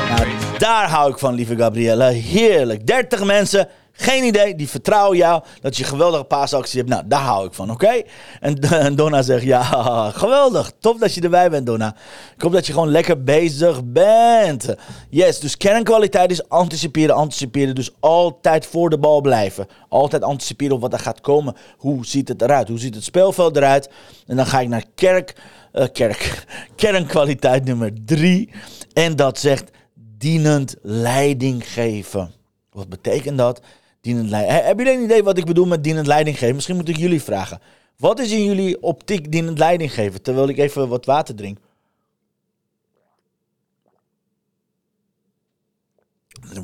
Nou, 0.09 0.29
daar 0.57 0.89
hou 0.89 1.11
ik 1.11 1.19
van, 1.19 1.33
lieve 1.33 1.55
Gabrielle. 1.55 2.03
Heerlijk. 2.03 2.87
30 2.87 3.23
mensen 3.23 3.67
geen 3.91 4.23
idee, 4.23 4.55
die 4.55 4.69
vertrouwen 4.69 5.17
jou 5.17 5.43
dat 5.61 5.77
je 5.77 5.83
geweldige 5.83 6.23
paasactie 6.23 6.77
hebt. 6.79 6.91
Nou, 6.91 7.03
daar 7.05 7.21
hou 7.21 7.47
ik 7.47 7.53
van, 7.53 7.71
oké? 7.71 8.01
En, 8.39 8.55
Donna 8.95 9.21
zegt, 9.21 9.43
ja, 9.43 9.63
geweldig. 10.23 10.71
Tof 10.79 10.97
dat 10.97 11.13
je 11.13 11.21
erbij 11.21 11.49
bent, 11.49 11.65
Donna. 11.65 11.95
Ik 12.35 12.41
hoop 12.41 12.51
dat 12.51 12.67
je 12.67 12.73
gewoon 12.73 12.91
lekker 12.91 13.23
bezig 13.23 13.83
bent. 13.83 14.75
Yes, 15.09 15.39
dus 15.39 15.57
kernkwaliteit 15.57 16.31
is 16.31 16.49
anticiperen, 16.49 17.15
anticiperen. 17.15 17.75
Dus 17.75 17.91
altijd 17.99 18.65
voor 18.65 18.89
de 18.89 18.99
bal 18.99 19.21
blijven. 19.21 19.67
Altijd 19.89 20.23
anticiperen 20.23 20.75
op 20.75 20.81
wat 20.81 20.93
er 20.93 20.99
gaat 20.99 21.21
komen. 21.21 21.55
Hoe 21.77 22.05
ziet 22.05 22.27
het 22.27 22.41
eruit? 22.41 22.67
Hoe 22.67 22.79
ziet 22.79 22.95
het 22.95 23.03
speelveld 23.03 23.55
eruit? 23.55 23.89
En 24.27 24.35
dan 24.35 24.45
ga 24.45 24.59
ik 24.59 24.67
naar 24.67 24.83
kerk, 24.95 25.35
uh, 25.73 25.85
kerk, 25.93 26.45
kernkwaliteit 26.75 27.65
nummer 27.65 27.91
drie. 28.05 28.49
En 28.93 29.15
dat 29.15 29.39
zegt 29.39 29.71
dienend 30.17 30.75
leiding 30.81 31.67
geven. 31.67 32.31
Wat 32.71 32.89
betekent 32.89 33.37
dat? 33.37 33.61
Dienend 34.01 34.29
leiding. 34.29 34.63
Hebben 34.63 34.85
jullie 34.85 34.99
een 34.99 35.05
idee 35.05 35.23
wat 35.23 35.37
ik 35.37 35.45
bedoel 35.45 35.65
met 35.65 35.83
dienend 35.83 36.07
leiding 36.07 36.37
geven? 36.37 36.55
Misschien 36.55 36.75
moet 36.75 36.89
ik 36.89 36.97
jullie 36.97 37.21
vragen. 37.21 37.59
Wat 37.97 38.19
is 38.19 38.31
in 38.31 38.43
jullie 38.43 38.81
optiek 38.81 39.31
dienend 39.31 39.57
leiding 39.57 39.93
geven? 39.93 40.21
Terwijl 40.21 40.49
ik 40.49 40.57
even 40.57 40.87
wat 40.87 41.05
water 41.05 41.35
drink. 41.35 41.57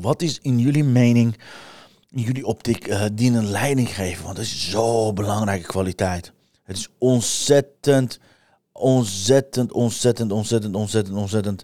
Wat 0.00 0.22
is 0.22 0.38
in 0.42 0.58
jullie 0.58 0.84
mening, 0.84 1.38
in 2.10 2.22
jullie 2.22 2.46
optiek, 2.46 2.88
uh, 2.88 3.04
dienend 3.12 3.48
leiding 3.48 3.94
geven? 3.94 4.24
Want 4.24 4.36
dat 4.36 4.44
is 4.44 4.70
zo'n 4.70 5.14
belangrijke 5.14 5.66
kwaliteit. 5.66 6.32
Het 6.62 6.76
is 6.76 6.88
ontzettend, 6.98 8.18
ontzettend, 8.72 9.72
ontzettend, 9.72 10.32
ontzettend, 10.32 10.74
ontzettend, 10.74 11.16
ontzettend 11.16 11.62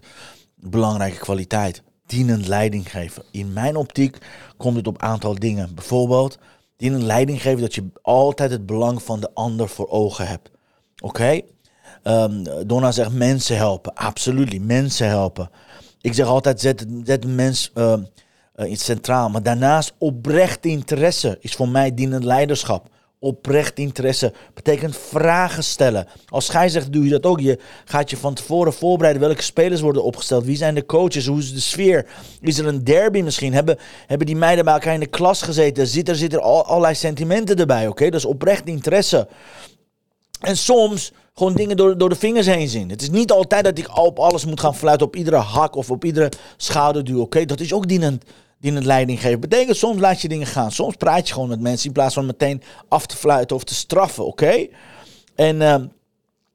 belangrijke 0.55 1.17
kwaliteit. 1.17 1.83
Dienend 2.05 2.47
leiding 2.47 2.91
geven. 2.91 3.23
In 3.31 3.53
mijn 3.53 3.75
optiek 3.75 4.17
komt 4.57 4.75
het 4.75 4.87
op 4.87 5.01
aantal 5.01 5.35
dingen. 5.35 5.75
Bijvoorbeeld, 5.75 6.37
dienend 6.77 7.03
leiding 7.03 7.41
geven 7.41 7.61
dat 7.61 7.75
je 7.75 7.87
altijd 8.01 8.51
het 8.51 8.65
belang 8.65 9.03
van 9.03 9.19
de 9.19 9.29
ander 9.33 9.69
voor 9.69 9.89
ogen 9.89 10.27
hebt. 10.27 10.51
Oké? 11.01 11.41
Um, 12.03 12.43
Donna 12.67 12.91
zegt 12.91 13.13
mensen 13.13 13.57
helpen. 13.57 13.93
Absoluut, 13.93 14.65
mensen 14.65 15.07
helpen. 15.07 15.49
Ik 16.01 16.13
zeg 16.13 16.27
altijd, 16.27 16.61
zet, 16.61 16.85
zet 17.03 17.27
mens 17.27 17.71
uh, 17.75 17.93
uh, 18.55 18.71
iets 18.71 18.85
centraal. 18.85 19.29
Maar 19.29 19.43
daarnaast 19.43 19.93
oprecht 19.97 20.65
interesse 20.65 21.37
is 21.39 21.55
voor 21.55 21.69
mij 21.69 21.93
dienend 21.93 22.23
leiderschap. 22.23 22.89
Oprecht 23.19 23.79
interesse 23.79 24.33
betekent 24.53 24.97
vragen 24.97 25.63
stellen. 25.63 26.07
Als 26.27 26.45
zegt, 26.45 26.93
doe 26.93 27.03
je 27.03 27.09
dat 27.09 27.25
ook. 27.25 27.39
Je 27.39 27.59
gaat 27.85 28.09
je 28.09 28.17
van 28.17 28.33
tevoren 28.33 28.73
voorbereiden 28.73 29.21
welke 29.21 29.41
spelers 29.41 29.81
worden 29.81 30.03
opgesteld. 30.03 30.45
Wie 30.45 30.57
zijn 30.57 30.75
de 30.75 30.85
coaches? 30.85 31.25
Hoe 31.25 31.39
is 31.39 31.53
de 31.53 31.59
sfeer? 31.59 32.05
Is 32.41 32.57
er 32.57 32.67
een 32.67 32.83
derby 32.83 33.21
misschien? 33.21 33.53
Hebben, 33.53 33.77
hebben 34.07 34.27
die 34.27 34.35
meiden 34.35 34.65
bij 34.65 34.73
elkaar 34.73 34.93
in 34.93 34.99
de 34.99 35.05
klas 35.05 35.41
gezeten? 35.41 35.87
Zit 35.87 36.09
er, 36.09 36.15
zit 36.15 36.33
er 36.33 36.39
al, 36.39 36.65
allerlei 36.65 36.95
sentimenten 36.95 37.55
erbij? 37.55 37.87
Oké, 37.87 38.05
dat 38.05 38.19
is 38.19 38.25
oprecht 38.25 38.67
interesse. 38.67 39.27
En 40.41 40.57
soms 40.57 41.11
gewoon 41.33 41.53
dingen 41.53 41.77
door, 41.77 41.97
door 41.97 42.09
de 42.09 42.15
vingers 42.15 42.45
heen 42.45 42.67
zien. 42.67 42.89
Het 42.89 43.01
is 43.01 43.09
niet 43.09 43.31
altijd 43.31 43.63
dat 43.63 43.77
ik 43.77 43.97
op 43.97 44.19
alles 44.19 44.45
moet 44.45 44.59
gaan 44.59 44.75
fluiten, 44.75 45.07
op 45.07 45.15
iedere 45.15 45.35
hak 45.35 45.75
of 45.75 45.91
op 45.91 46.05
iedere 46.05 46.31
schouderduw. 46.57 47.21
Oké, 47.21 47.45
dat 47.45 47.59
is 47.59 47.73
ook 47.73 47.87
dienend, 47.87 48.23
dienend 48.59 48.85
leiding 48.85 49.21
geven. 49.21 49.39
Betekent 49.39 49.77
soms 49.77 49.99
laat 49.99 50.21
je 50.21 50.27
dingen 50.27 50.47
gaan. 50.47 50.71
Soms 50.71 50.95
praat 50.95 51.27
je 51.27 51.33
gewoon 51.33 51.49
met 51.49 51.59
mensen 51.59 51.87
in 51.87 51.93
plaats 51.93 52.13
van 52.13 52.25
meteen 52.25 52.61
af 52.87 53.05
te 53.05 53.17
fluiten 53.17 53.55
of 53.55 53.63
te 53.63 53.75
straffen. 53.75 54.25
Oké? 54.25 54.67
En 55.35 55.55
uh, 55.61 55.75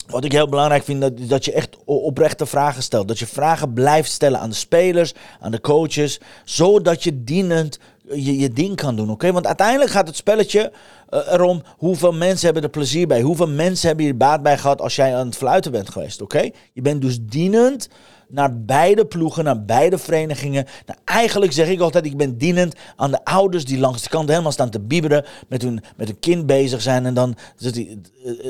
wat 0.06 0.24
ik 0.24 0.32
heel 0.32 0.48
belangrijk 0.48 0.84
vind, 0.84 1.00
dat, 1.00 1.12
dat 1.18 1.44
je 1.44 1.52
echt 1.52 1.76
oprechte 1.84 2.46
vragen 2.46 2.82
stelt. 2.82 3.08
Dat 3.08 3.18
je 3.18 3.26
vragen 3.26 3.72
blijft 3.72 4.10
stellen 4.10 4.40
aan 4.40 4.48
de 4.48 4.54
spelers, 4.54 5.14
aan 5.40 5.50
de 5.50 5.60
coaches. 5.60 6.20
Zodat 6.44 7.02
je 7.02 7.24
dienend 7.24 7.78
je, 8.14 8.38
je 8.38 8.52
ding 8.52 8.76
kan 8.76 8.96
doen, 8.96 9.10
oké? 9.10 9.32
Want 9.32 9.46
uiteindelijk 9.46 9.90
gaat 9.90 10.06
het 10.06 10.16
spelletje 10.16 10.72
uh, 11.10 11.20
erom 11.32 11.62
hoeveel 11.76 12.12
mensen 12.12 12.44
hebben 12.44 12.62
er 12.62 12.70
plezier 12.70 13.06
bij. 13.06 13.20
Hoeveel 13.20 13.48
mensen 13.48 13.86
hebben 13.86 14.04
hier 14.04 14.16
baat 14.16 14.42
bij 14.42 14.58
gehad 14.58 14.80
als 14.80 14.96
jij 14.96 15.16
aan 15.16 15.26
het 15.26 15.36
fluiten 15.36 15.72
bent 15.72 15.90
geweest, 15.90 16.20
oké? 16.20 16.50
Je 16.72 16.82
bent 16.82 17.02
dus 17.02 17.18
dienend 17.20 17.88
naar 18.30 18.64
beide 18.64 19.06
ploegen, 19.06 19.44
naar 19.44 19.64
beide 19.64 19.98
verenigingen. 19.98 20.66
Nou, 20.86 20.98
eigenlijk 21.04 21.52
zeg 21.52 21.68
ik 21.68 21.80
altijd, 21.80 22.04
ik 22.04 22.16
ben 22.16 22.38
dienend 22.38 22.74
aan 22.96 23.10
de 23.10 23.24
ouders 23.24 23.64
die 23.64 23.78
langs 23.78 24.02
de 24.02 24.08
kant 24.08 24.28
helemaal 24.28 24.52
staan 24.52 24.70
te 24.70 24.80
bieberen, 24.80 25.24
met 25.48 25.62
hun, 25.62 25.82
met 25.96 26.08
hun 26.08 26.18
kind 26.18 26.46
bezig 26.46 26.80
zijn 26.82 27.06
en 27.06 27.14
dan, 27.14 27.36
eh, 27.58 27.84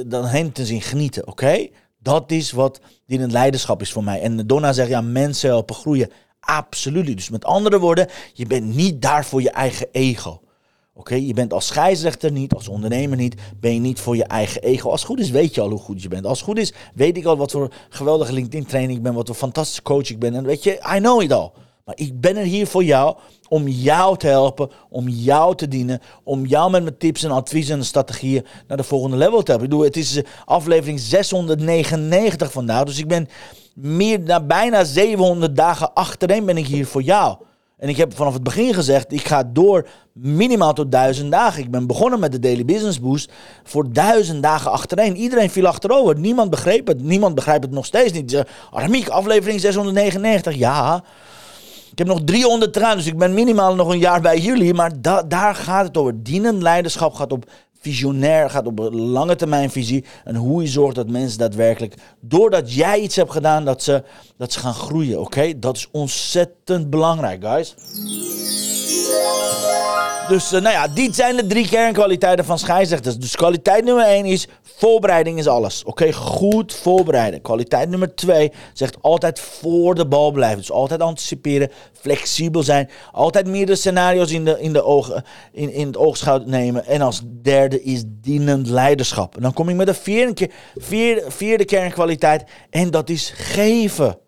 dan 0.06 0.25
hen 0.25 0.52
te 0.52 0.66
zien 0.66 0.82
genieten, 0.82 1.26
oké? 1.26 1.68
Dat 1.99 2.30
is 2.30 2.52
wat 2.52 2.80
dienend 3.06 3.32
leiderschap 3.32 3.80
is 3.80 3.92
voor 3.92 4.04
mij. 4.04 4.20
En 4.20 4.46
Donna 4.46 4.72
zegt, 4.72 4.88
ja, 4.88 5.00
mensen 5.00 5.49
helpen 5.49 5.75
groeien. 5.75 6.10
Absoluut. 6.40 7.16
Dus 7.16 7.28
met 7.28 7.44
andere 7.44 7.78
woorden, 7.78 8.06
je 8.32 8.46
bent 8.46 8.75
niet 8.75 9.02
daar 9.02 9.25
voor 9.25 9.42
je 9.42 9.50
eigen 9.50 9.88
ego. 9.92 10.40
Oké, 11.00 11.14
je 11.14 11.35
bent 11.35 11.52
als 11.52 11.66
scheidsrechter 11.66 12.33
niet, 12.33 12.54
als 12.54 12.69
ondernemer 12.69 13.16
niet, 13.16 13.35
ben 13.61 13.75
je 13.75 13.80
niet 13.80 14.00
voor 14.00 14.16
je 14.16 14.25
eigen 14.25 14.62
ego. 14.62 14.90
Als 14.90 15.00
het 15.00 15.11
goed 15.11 15.21
is, 15.21 15.30
weet 15.30 15.54
je 15.54 15.61
al 15.61 15.71
hoe 15.71 15.78
goed 15.78 16.02
je 16.02 16.09
bent. 16.09 16.26
Als 16.26 16.38
het 16.38 16.49
goed 16.49 16.59
is, 16.59 16.73
weet 16.95 17.16
ik 17.16 17.25
al 17.25 17.37
wat 17.37 17.50
voor 17.50 17.73
geweldige 17.88 18.33
LinkedIn-training 18.33 18.97
ik 18.97 19.02
ben, 19.02 19.14
wat 19.14 19.26
voor 19.26 19.37
fantastische 19.37 19.83
coach 19.83 20.11
ik 20.11 20.19
ben. 20.19 20.35
En 20.35 20.45
weet 20.45 20.62
je, 20.62 20.71
I 20.97 20.99
know 20.99 21.23
it 21.23 21.33
al. 21.33 21.52
Maar 21.85 21.95
ik 21.99 22.21
ben 22.21 22.37
er 22.37 22.45
hier 22.45 22.66
voor 22.66 22.85
jou, 22.85 23.16
om 23.49 23.69
jou 23.69 24.16
te 24.16 24.26
helpen, 24.26 24.71
om 24.88 25.09
jou 25.09 25.57
te 25.57 25.69
dienen, 25.69 26.00
om 26.25 26.47
jou 26.47 26.71
met 26.71 26.83
mijn 26.83 26.99
tips 26.99 27.23
en 27.23 27.30
adviezen 27.30 27.78
en 27.78 27.85
strategieën 27.85 28.47
naar 28.69 28.76
de 28.76 28.83
volgende 28.83 29.16
level 29.16 29.42
te 29.42 29.50
helpen. 29.50 29.64
Ik 29.64 29.71
bedoel, 29.71 29.85
het 29.85 29.97
is 29.97 30.16
eh, 30.16 30.25
aflevering 30.45 31.00
699 31.00 32.52
vandaag, 32.52 32.85
dus 32.85 32.99
ik 32.99 33.09
ben 33.09 33.28
meer 33.75 34.25
dan 34.25 34.47
bijna 34.47 34.85
700 34.85 35.57
dagen 35.57 35.95
achtereen 35.95 36.45
ben 36.45 36.57
ik 36.57 36.66
hier 36.66 36.87
voor 36.87 37.02
jou. 37.02 37.37
En 37.80 37.88
ik 37.88 37.96
heb 37.96 38.16
vanaf 38.16 38.32
het 38.32 38.42
begin 38.42 38.75
gezegd, 38.75 39.12
ik 39.12 39.26
ga 39.26 39.42
door 39.44 39.88
minimaal 40.12 40.72
tot 40.72 40.92
duizend 40.92 41.30
dagen. 41.30 41.62
Ik 41.62 41.70
ben 41.70 41.87
begonnen 41.87 42.20
met 42.20 42.32
de 42.32 42.38
Daily 42.38 42.64
Business 42.64 43.00
Boost 43.00 43.32
voor 43.62 43.92
duizend 43.92 44.42
dagen 44.42 44.70
achtereen. 44.70 45.16
Iedereen 45.16 45.50
viel 45.50 45.66
achterover. 45.66 46.18
Niemand 46.18 46.50
begreep 46.50 46.87
het. 46.87 47.02
Niemand 47.02 47.34
begrijpt 47.34 47.64
het 47.64 47.72
nog 47.72 47.87
steeds 47.87 48.12
niet. 48.12 48.44
Aramiek, 48.70 49.08
aflevering 49.08 49.60
699. 49.60 50.54
Ja, 50.54 51.04
heb 52.07 52.09
nog 52.09 52.21
300 52.25 52.76
eraan, 52.76 52.97
dus 52.97 53.07
ik 53.07 53.19
ben 53.19 53.35
minimaal 53.35 53.75
nog 53.75 53.88
een 53.88 53.99
jaar 53.99 54.21
bij 54.21 54.38
jullie. 54.38 54.75
Maar 54.75 54.92
daar 55.28 55.54
gaat 55.54 55.87
het 55.87 55.97
over. 55.97 56.23
Dienend 56.23 56.62
leiderschap 56.62 57.14
gaat 57.14 57.33
op 57.33 57.45
visionair, 57.80 58.50
gaat 58.50 58.66
op 58.66 58.88
lange 58.92 59.37
termijn 59.37 59.71
visie. 59.71 60.04
En 60.25 60.35
hoe 60.35 60.62
je 60.62 60.69
zorgt 60.69 60.95
dat 60.97 61.09
mensen 61.09 61.38
daadwerkelijk, 61.38 61.95
doordat 62.21 62.75
jij 62.75 63.00
iets 63.00 63.16
hebt 63.16 63.30
gedaan, 63.30 63.64
dat 63.64 63.83
ze, 63.83 64.02
dat 64.37 64.52
ze 64.52 64.59
gaan 64.59 64.75
groeien. 64.75 65.21
Oké, 65.21 65.59
dat 65.59 65.76
is 65.76 65.88
ontzettend 65.90 66.90
belangrijk, 66.90 67.45
guys. 67.45 67.75
Dus 70.30 70.52
uh, 70.52 70.60
nou 70.60 70.75
ja, 70.75 70.88
dit 70.88 71.14
zijn 71.14 71.37
de 71.37 71.46
drie 71.46 71.68
kernkwaliteiten 71.68 72.44
van 72.44 72.58
scheidsrechters. 72.58 73.18
Dus 73.18 73.37
kwaliteit 73.37 73.84
nummer 73.84 74.04
één 74.04 74.25
is 74.25 74.49
voorbereiding 74.62 75.38
is 75.38 75.46
alles. 75.46 75.84
Oké, 75.84 76.12
goed 76.12 76.75
voorbereiden. 76.75 77.40
Kwaliteit 77.40 77.88
nummer 77.88 78.14
twee 78.14 78.52
zegt 78.72 78.96
altijd 79.00 79.40
voor 79.40 79.94
de 79.94 80.06
bal 80.06 80.30
blijven. 80.30 80.58
Dus 80.58 80.70
altijd 80.70 81.00
anticiperen, 81.00 81.70
flexibel 81.92 82.62
zijn. 82.62 82.90
Altijd 83.12 83.46
meerdere 83.46 83.78
scenario's 83.78 84.30
in, 84.30 84.44
de, 84.44 84.60
in, 84.60 84.72
de 84.72 84.82
ogen, 84.82 85.25
in, 85.52 85.72
in 85.72 85.87
het 85.87 85.96
oogschouw 85.96 86.42
nemen. 86.44 86.87
En 86.87 87.00
als 87.00 87.22
derde 87.42 87.82
is 87.82 88.02
dienend 88.06 88.68
leiderschap. 88.68 89.37
En 89.37 89.42
dan 89.42 89.52
kom 89.52 89.68
ik 89.68 89.76
met 89.76 89.87
de 89.87 89.94
vierde, 89.94 90.50
vierde, 90.76 91.25
vierde 91.28 91.64
kernkwaliteit. 91.64 92.44
En 92.70 92.90
dat 92.90 93.08
is 93.08 93.32
geven. 93.34 94.18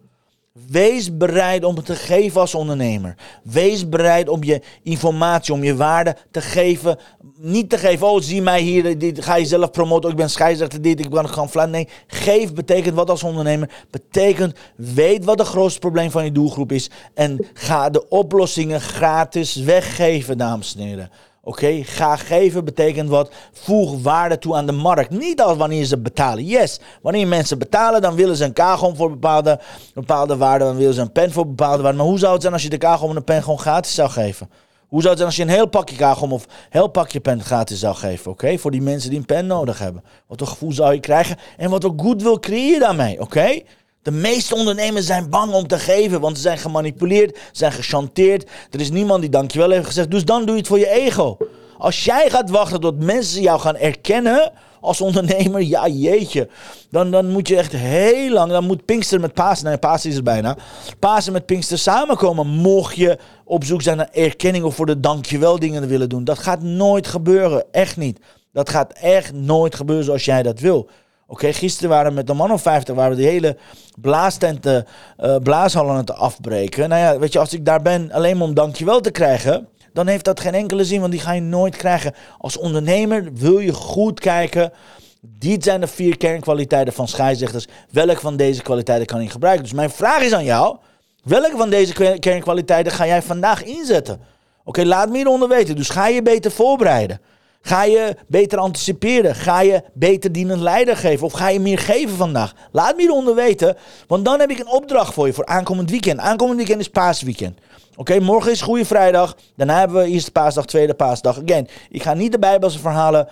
Wees 0.53 1.17
bereid 1.17 1.65
om 1.65 1.77
het 1.77 1.85
te 1.85 1.95
geven 1.95 2.41
als 2.41 2.55
ondernemer. 2.55 3.15
Wees 3.43 3.89
bereid 3.89 4.29
om 4.29 4.45
je 4.45 4.63
informatie, 4.83 5.55
om 5.55 5.65
je 5.65 5.77
waarde 5.77 6.17
te 6.31 6.41
geven. 6.41 6.99
Niet 7.37 7.71
te 7.71 7.79
geven, 7.79 8.07
oh 8.07 8.21
zie 8.21 8.43
mij 8.43 8.61
hier, 8.61 8.99
dit, 8.99 9.25
ga 9.25 9.37
je 9.37 9.47
zelf 9.47 9.71
promoten. 9.71 10.11
ik 10.11 10.17
ben 10.17 10.31
scheidsrechter, 10.31 10.83
dit, 10.83 11.01
ik 11.01 11.11
ben 11.11 11.29
gaan 11.29 11.51
flan. 11.51 11.71
Nee, 11.71 11.89
geef 12.07 12.55
betekent 12.55 12.95
wat 12.95 13.11
als 13.11 13.23
ondernemer. 13.23 13.71
Betekent, 13.91 14.59
weet 14.77 15.25
wat 15.25 15.39
het 15.39 15.49
grootste 15.49 15.81
probleem 15.81 16.11
van 16.11 16.25
je 16.25 16.33
doelgroep 16.33 16.73
is. 16.73 16.91
En 17.15 17.47
ga 17.55 17.91
de 17.91 18.09
oplossingen 18.09 18.81
gratis 18.81 19.57
weggeven, 19.57 20.39
dames 20.39 20.77
en 20.77 20.83
heren. 20.83 21.11
Oké, 21.45 21.83
ga 21.85 22.17
geven 22.17 22.65
betekent 22.65 23.09
wat? 23.09 23.33
Voeg 23.53 24.03
waarde 24.03 24.39
toe 24.39 24.55
aan 24.55 24.67
de 24.67 24.73
markt. 24.73 25.11
Niet 25.11 25.41
als 25.41 25.57
wanneer 25.57 25.85
ze 25.85 25.99
betalen. 25.99 26.45
Yes, 26.45 26.81
wanneer 27.01 27.29
mensen 27.29 27.59
betalen, 27.59 28.01
dan 28.01 28.15
willen 28.15 28.37
ze 28.37 28.45
een 28.45 28.53
kagom 28.53 28.97
voor 28.97 29.11
bepaalde, 29.11 29.61
bepaalde 29.95 30.37
waarde. 30.37 30.65
Dan 30.65 30.77
willen 30.77 30.95
ze 30.95 31.01
een 31.01 31.13
pen 31.13 31.33
voor 31.33 31.47
bepaalde 31.47 31.83
waarde. 31.83 31.99
Maar 31.99 32.07
hoe 32.07 32.19
zou 32.19 32.33
het 32.33 32.43
zijn 32.43 32.53
als 32.53 32.63
je 32.63 32.69
de 32.69 32.79
kagom 32.79 33.11
en 33.11 33.17
een 33.17 33.25
pen 33.25 33.43
gewoon 33.43 33.59
gratis 33.59 33.95
zou 33.95 34.11
geven? 34.11 34.51
Hoe 34.89 35.01
zou 35.01 35.15
het 35.15 35.17
zijn 35.17 35.27
als 35.27 35.37
je 35.37 35.43
een 35.43 35.59
heel 35.59 35.69
pakje 35.69 35.97
kagom 35.97 36.33
of 36.33 36.47
heel 36.71 36.89
pakje 36.89 37.21
pen 37.21 37.43
gratis 37.43 37.79
zou 37.79 37.95
geven? 37.95 38.31
Oké, 38.31 38.59
voor 38.59 38.71
die 38.71 38.83
mensen 38.83 39.11
die 39.11 39.19
een 39.19 39.27
pen 39.27 39.47
nodig 39.47 39.79
hebben. 39.79 40.03
Wat 40.27 40.41
een 40.41 40.49
gevoel 40.49 40.73
zou 40.73 40.95
je 40.95 41.01
krijgen 41.01 41.37
en 41.57 41.71
wat 41.71 41.85
een 41.85 42.01
goed 42.01 42.23
wil 42.23 42.41
creëren 42.41 42.81
daarmee? 42.81 43.21
Oké? 43.21 43.61
De 44.03 44.11
meeste 44.11 44.55
ondernemers 44.55 45.07
zijn 45.07 45.31
bang 45.31 45.53
om 45.53 45.67
te 45.67 45.79
geven, 45.79 46.21
want 46.21 46.37
ze 46.37 46.43
zijn 46.43 46.59
gemanipuleerd, 46.59 47.39
zijn 47.53 47.73
gechanteerd. 47.73 48.51
Er 48.71 48.81
is 48.81 48.91
niemand 48.91 49.21
die 49.21 49.31
dankjewel 49.31 49.71
heeft 49.71 49.87
gezegd, 49.87 50.11
dus 50.11 50.25
dan 50.25 50.41
doe 50.45 50.51
je 50.55 50.59
het 50.61 50.67
voor 50.67 50.79
je 50.79 50.91
ego. 50.91 51.37
Als 51.79 52.05
jij 52.05 52.31
gaat 52.31 52.51
wachten 52.51 52.81
tot 52.81 53.03
mensen 53.03 53.43
jou 53.43 53.61
gaan 53.61 53.77
erkennen 53.77 54.53
als 54.81 55.01
ondernemer, 55.01 55.63
ja 55.63 55.89
jeetje. 55.89 56.49
Dan, 56.91 57.11
dan 57.11 57.29
moet 57.29 57.49
je 57.49 57.57
echt 57.57 57.73
heel 57.73 58.33
lang, 58.33 58.51
dan 58.51 58.65
moet 58.65 58.85
Pinkster 58.85 59.21
met 59.21 59.35
Pasen, 59.35 59.65
nee 59.65 59.79
Pasen 59.79 60.11
is 60.11 60.17
er 60.17 60.23
bijna. 60.23 60.57
Pasen 60.99 61.33
met 61.33 61.47
Pinkster 61.47 61.79
samenkomen, 61.79 62.47
mocht 62.47 62.97
je 62.97 63.19
op 63.45 63.65
zoek 63.65 63.83
zijn 63.83 63.97
naar 63.97 64.11
erkenning 64.13 64.65
of 64.65 64.75
voor 64.75 64.87
de 64.87 65.01
dankjewel 65.01 65.59
dingen 65.59 65.89
willen 65.89 66.09
doen. 66.09 66.25
Dat 66.25 66.39
gaat 66.39 66.63
nooit 66.63 67.07
gebeuren, 67.07 67.65
echt 67.71 67.97
niet. 67.97 68.19
Dat 68.53 68.71
gaat 68.71 68.93
echt 68.93 69.33
nooit 69.33 69.75
gebeuren 69.75 70.05
zoals 70.05 70.25
jij 70.25 70.43
dat 70.43 70.61
wil. 70.61 70.89
Oké, 71.33 71.53
gisteren 71.53 71.91
waren 71.91 72.09
we 72.11 72.17
met 72.17 72.29
een 72.29 72.37
man 72.37 72.53
of 72.53 72.63
50 72.63 72.95
waren 72.95 73.17
we 73.17 73.23
de 73.23 73.29
hele 73.29 73.57
blaastenten, 74.01 74.87
uh, 75.21 75.37
blaashallen 75.37 75.91
aan 75.91 75.97
het 75.97 76.13
afbreken. 76.13 76.89
Nou 76.89 77.01
ja, 77.01 77.19
weet 77.19 77.33
je, 77.33 77.39
als 77.39 77.53
ik 77.53 77.65
daar 77.65 77.83
ben 77.83 78.13
alleen 78.13 78.37
maar 78.37 78.47
om 78.47 78.55
dankjewel 78.55 79.01
te 79.01 79.11
krijgen, 79.11 79.69
dan 79.93 80.07
heeft 80.07 80.25
dat 80.25 80.41
geen 80.41 80.55
enkele 80.55 80.85
zin, 80.85 81.01
want 81.01 81.13
die 81.13 81.21
ga 81.21 81.33
je 81.33 81.41
nooit 81.41 81.77
krijgen. 81.77 82.15
Als 82.39 82.59
ondernemer 82.59 83.33
wil 83.33 83.59
je 83.59 83.73
goed 83.73 84.21
kijken. 84.21 84.73
Dit 85.21 85.65
zijn 85.65 85.81
de 85.81 85.87
vier 85.87 86.17
kernkwaliteiten 86.17 86.93
van 86.93 87.09
scheidsrechters. 87.09 87.67
Welke 87.91 88.21
van 88.21 88.37
deze 88.37 88.63
kwaliteiten 88.63 89.07
kan 89.07 89.23
je 89.23 89.31
gebruiken? 89.31 89.65
Dus 89.65 89.73
mijn 89.73 89.91
vraag 89.91 90.23
is 90.23 90.33
aan 90.33 90.45
jou: 90.45 90.77
welke 91.23 91.57
van 91.57 91.71
deze 91.71 92.19
kernkwaliteiten 92.19 92.93
ga 92.93 93.07
jij 93.07 93.23
vandaag 93.23 93.65
inzetten? 93.65 94.21
Oké, 94.65 94.85
laat 94.85 95.09
me 95.09 95.17
hieronder 95.17 95.49
weten. 95.49 95.77
Dus 95.77 95.89
ga 95.89 96.07
je 96.07 96.23
beter 96.23 96.51
voorbereiden? 96.51 97.21
Ga 97.63 97.85
je 97.85 98.17
beter 98.27 98.59
anticiperen? 98.59 99.35
Ga 99.35 99.61
je 99.61 99.83
beter 99.93 100.33
dienend 100.33 100.61
leider 100.61 100.97
geven? 100.97 101.27
Of 101.27 101.33
ga 101.33 101.49
je 101.49 101.61
meer 101.61 101.79
geven 101.79 102.17
vandaag? 102.17 102.55
Laat 102.73 102.97
me 102.97 103.03
hieronder 103.03 103.35
weten, 103.35 103.77
want 104.07 104.25
dan 104.25 104.41
heb 104.41 104.51
ik 104.51 104.59
een 104.59 104.69
opdracht 104.69 105.15
voor 105.15 105.27
je 105.27 105.33
voor 105.33 105.47
aankomend 105.47 105.91
weekend. 105.91 106.19
Aankomend 106.21 106.59
weekend 106.59 106.81
is 106.81 106.89
paasweekend. 106.89 107.59
Oké, 107.97 108.21
morgen 108.21 108.51
is 108.51 108.61
Goede 108.61 108.85
Vrijdag. 108.85 109.37
Daarna 109.57 109.79
hebben 109.79 110.03
we 110.03 110.09
eerste 110.09 110.31
paasdag, 110.31 110.65
tweede 110.65 110.95
paasdag. 110.95 111.43
Again, 111.43 111.69
ik 111.91 112.03
ga 112.03 112.15
niet 112.15 112.33
de 112.33 112.39
Bijbelse 112.39 112.79
verhalen 112.79 113.29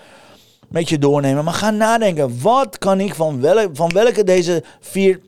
met 0.69 0.89
je 0.89 0.99
doornemen, 0.99 1.45
maar 1.45 1.55
ga 1.55 1.71
nadenken. 1.71 2.41
Wat 2.43 2.79
kan 2.79 3.01
ik 3.01 3.15
van, 3.15 3.41
welke, 3.41 3.71
van 3.73 3.93
welke 3.93 4.25
deze 4.25 4.65
vier 4.81 5.21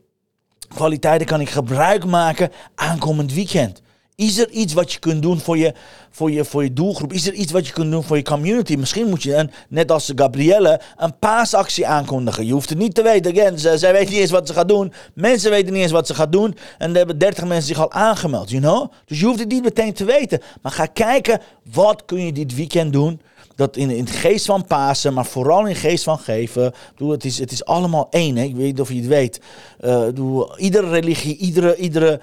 kwaliteiten 0.74 1.26
kan 1.26 1.40
ik 1.40 1.50
gebruik 1.50 2.04
maken 2.04 2.50
aankomend 2.74 3.32
weekend? 3.32 3.82
Is 4.22 4.38
er 4.38 4.50
iets 4.50 4.72
wat 4.72 4.92
je 4.92 4.98
kunt 4.98 5.22
doen 5.22 5.40
voor 5.40 5.58
je, 5.58 5.74
voor, 6.10 6.30
je, 6.30 6.44
voor 6.44 6.62
je 6.62 6.72
doelgroep? 6.72 7.12
Is 7.12 7.26
er 7.26 7.32
iets 7.32 7.52
wat 7.52 7.66
je 7.66 7.72
kunt 7.72 7.90
doen 7.90 8.02
voor 8.02 8.16
je 8.16 8.22
community? 8.22 8.76
Misschien 8.76 9.08
moet 9.08 9.22
je, 9.22 9.48
net 9.68 9.92
als 9.92 10.12
Gabrielle, 10.14 10.80
een 10.96 11.18
paasactie 11.18 11.86
aankondigen. 11.86 12.46
Je 12.46 12.52
hoeft 12.52 12.68
het 12.68 12.78
niet 12.78 12.94
te 12.94 13.02
weten. 13.02 13.58
Zij, 13.58 13.76
zij 13.76 13.92
weet 13.92 14.08
niet 14.08 14.18
eens 14.18 14.30
wat 14.30 14.46
ze 14.46 14.54
gaat 14.54 14.68
doen. 14.68 14.92
Mensen 15.14 15.50
weten 15.50 15.72
niet 15.72 15.82
eens 15.82 15.92
wat 15.92 16.06
ze 16.06 16.14
gaat 16.14 16.32
doen. 16.32 16.56
En 16.78 16.90
er 16.90 16.96
hebben 16.96 17.18
30 17.18 17.44
mensen 17.44 17.66
zich 17.66 17.78
al 17.78 17.92
aangemeld, 17.92 18.50
you 18.50 18.62
know? 18.62 18.92
Dus 19.04 19.20
je 19.20 19.26
hoeft 19.26 19.38
het 19.38 19.48
niet 19.48 19.62
meteen 19.62 19.92
te 19.92 20.04
weten. 20.04 20.40
Maar 20.62 20.72
ga 20.72 20.86
kijken, 20.86 21.40
wat 21.72 22.04
kun 22.04 22.26
je 22.26 22.32
dit 22.32 22.54
weekend 22.54 22.92
doen? 22.92 23.20
Dat 23.54 23.76
in, 23.76 23.90
in 23.90 24.06
geest 24.06 24.46
van 24.46 24.66
Pasen, 24.66 25.14
maar 25.14 25.26
vooral 25.26 25.66
in 25.66 25.76
geest 25.76 26.04
van 26.04 26.18
geven. 26.18 26.72
Doe, 26.96 27.12
het, 27.12 27.24
is, 27.24 27.38
het 27.38 27.52
is 27.52 27.64
allemaal 27.64 28.06
één. 28.10 28.36
Hè? 28.36 28.42
Ik 28.42 28.56
weet 28.56 28.64
niet 28.64 28.80
of 28.80 28.88
je 28.88 28.96
het 28.96 29.06
weet. 29.06 29.40
Uh, 29.80 30.04
doe, 30.14 30.56
iedere 30.58 30.88
religie, 30.88 31.36
iedere, 31.36 31.76
iedere, 31.76 32.20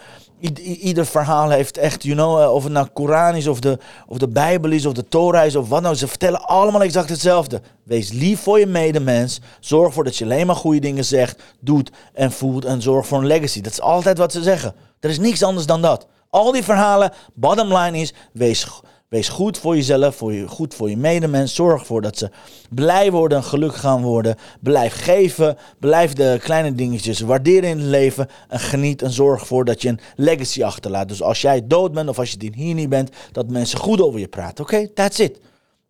ieder 0.64 1.06
verhaal 1.06 1.50
heeft 1.50 1.78
echt, 1.78 2.04
you 2.04 2.16
know, 2.16 2.42
uh, 2.42 2.54
of 2.54 2.64
het 2.64 2.72
nou 2.74 2.88
Koran 2.94 3.36
is, 3.36 3.48
of 3.48 3.60
de, 3.60 3.78
of 4.08 4.18
de 4.18 4.28
Bijbel 4.28 4.72
is, 4.72 4.86
of 4.86 4.94
de 4.94 5.08
Torah 5.10 5.46
is, 5.46 5.56
of 5.56 5.70
wat 5.70 5.82
nou. 5.82 5.96
Ze 5.96 6.08
vertellen 6.08 6.42
allemaal 6.42 6.82
exact 6.84 7.10
hetzelfde. 7.10 7.62
Wees 7.84 8.12
lief 8.12 8.40
voor 8.40 8.60
je 8.60 8.66
medemens. 8.66 9.40
Zorg 9.60 9.88
ervoor 9.88 10.04
dat 10.04 10.18
je 10.18 10.24
alleen 10.24 10.48
maar 10.48 10.56
goede 10.56 10.80
dingen 10.80 11.06
zegt, 11.06 11.42
doet 11.60 11.92
en 12.14 12.32
voelt. 12.32 12.66
En 12.66 12.82
zorg 12.82 13.08
voor 13.08 13.18
een 13.18 13.26
legacy. 13.26 13.62
Dat 13.62 13.72
is 13.72 13.82
altijd 13.82 14.18
wat 14.18 14.32
ze 14.32 14.44
zeggen. 14.44 14.74
Er 15.00 15.10
is 15.10 15.20
niks 15.20 15.44
anders 15.44 15.66
dan 15.66 15.82
dat. 15.82 16.08
Al 16.30 16.52
die 16.52 16.64
verhalen, 16.64 17.14
bottom 17.34 17.74
line 17.74 17.98
is, 17.98 18.14
wees 18.34 18.68
Wees 19.10 19.30
goed 19.30 19.58
voor 19.58 19.76
jezelf, 19.76 20.16
voor 20.16 20.34
je, 20.34 20.48
goed 20.48 20.74
voor 20.74 20.90
je 20.90 20.98
medemens. 20.98 21.56
Zorg 21.56 21.80
ervoor 21.80 22.02
dat 22.02 22.18
ze 22.18 22.30
blij 22.70 23.12
worden 23.12 23.38
en 23.38 23.44
gelukkig 23.44 23.80
gaan 23.80 24.02
worden. 24.02 24.36
Blijf 24.60 24.94
geven. 24.94 25.58
Blijf 25.80 26.14
de 26.14 26.38
kleine 26.42 26.74
dingetjes 26.74 27.20
waarderen 27.20 27.70
in 27.70 27.78
het 27.78 27.88
leven. 27.88 28.28
En 28.48 28.60
geniet 28.60 29.02
en 29.02 29.12
zorg 29.12 29.40
ervoor 29.40 29.66
dat 29.66 29.82
je 29.82 29.90
een 29.90 30.00
legacy 30.16 30.64
achterlaat. 30.64 31.08
Dus 31.08 31.22
als 31.22 31.42
jij 31.42 31.68
dood 31.68 31.92
bent 31.92 32.10
of 32.10 32.20
als 32.20 32.32
je 32.32 32.52
hier 32.56 32.74
niet 32.74 32.90
bent, 32.90 33.10
dat 33.32 33.50
mensen 33.50 33.80
goed 33.80 34.02
over 34.02 34.20
je 34.20 34.28
praten. 34.28 34.64
Oké, 34.64 34.94
that's 34.94 35.20
it. 35.20 35.40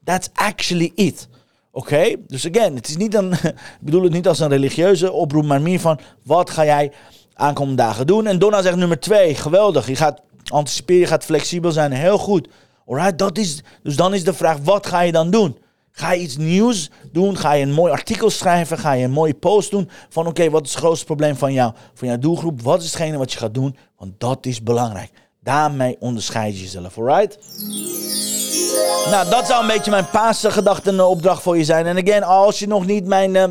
That's 0.04 0.30
actually 0.34 0.92
it. 0.96 1.28
Oké, 1.72 2.16
dus 2.28 2.48
again, 2.48 2.76
het 2.76 2.88
is 2.88 2.98
niet 2.98 3.14
een, 3.14 3.32
ik 3.80 3.82
bedoel 3.82 4.04
het 4.04 4.14
niet 4.14 4.28
als 4.28 4.40
een 4.40 4.50
religieuze 4.50 5.12
oproep, 5.12 5.46
maar 5.46 5.62
meer 5.62 5.80
van 5.80 6.00
wat 6.24 6.50
ga 6.50 6.66
jij 6.66 6.92
aankomende 7.34 7.82
dagen 7.82 8.08
doen. 8.08 8.28
En 8.28 8.40
Donna 8.40 8.62
zegt 8.62 8.76
nummer 8.76 9.00
twee, 9.00 9.36
geweldig. 9.36 9.88
Je 9.88 9.96
gaat 9.96 10.22
anticiperen, 10.48 11.02
je 11.02 11.08
gaat 11.08 11.26
flexibel 11.26 11.72
zijn, 11.72 11.92
heel 11.92 12.18
goed. 12.18 12.48
Alright, 12.90 13.18
dat 13.18 13.38
is, 13.38 13.62
dus 13.84 13.96
dan 13.96 14.14
is 14.14 14.24
de 14.24 14.34
vraag, 14.34 14.58
wat 14.64 14.88
ga 14.88 15.02
je 15.02 15.12
dan 15.12 15.30
doen? 15.30 15.58
Ga 15.92 16.12
je 16.12 16.22
iets 16.22 16.38
nieuws 16.38 16.90
doen? 17.12 17.38
Ga 17.38 17.54
je 17.54 17.64
een 17.64 17.74
mooi 17.74 17.92
artikel 17.92 18.30
schrijven? 18.30 18.78
Ga 18.78 18.92
je 18.92 19.04
een 19.04 19.12
mooie 19.12 19.34
post 19.34 19.72
doen? 19.72 19.90
Van 20.10 20.28
oké, 20.28 20.50
wat 20.50 20.66
is 20.66 20.70
het 20.70 20.80
grootste 20.80 21.06
probleem 21.06 21.36
van, 21.36 21.54
jou, 21.54 21.74
van 21.94 22.08
jouw 22.08 22.18
doelgroep? 22.18 22.62
Wat 22.62 22.80
is 22.82 22.86
hetgene 22.86 23.18
wat 23.18 23.32
je 23.32 23.38
gaat 23.38 23.54
doen? 23.54 23.78
Want 23.98 24.14
dat 24.18 24.46
is 24.46 24.64
belangrijk. 24.64 25.12
Daarmee 25.44 25.96
onderscheid 26.00 26.56
je 26.56 26.62
jezelf, 26.62 26.98
alright? 26.98 27.38
Nou, 29.10 29.30
dat 29.30 29.48
zou 29.48 29.62
een 29.62 29.68
beetje 29.68 29.92
mijn 29.92 30.10
paasgedachten 30.10 31.08
opdracht 31.08 31.42
voor 31.42 31.58
je 31.58 31.64
zijn. 31.64 31.86
En 31.86 31.98
again, 31.98 32.24
als 32.24 32.60
je 32.60 32.68
nog 32.68 32.86
niet 32.86 33.06
mijn... 33.06 33.36
Uh, 33.36 33.44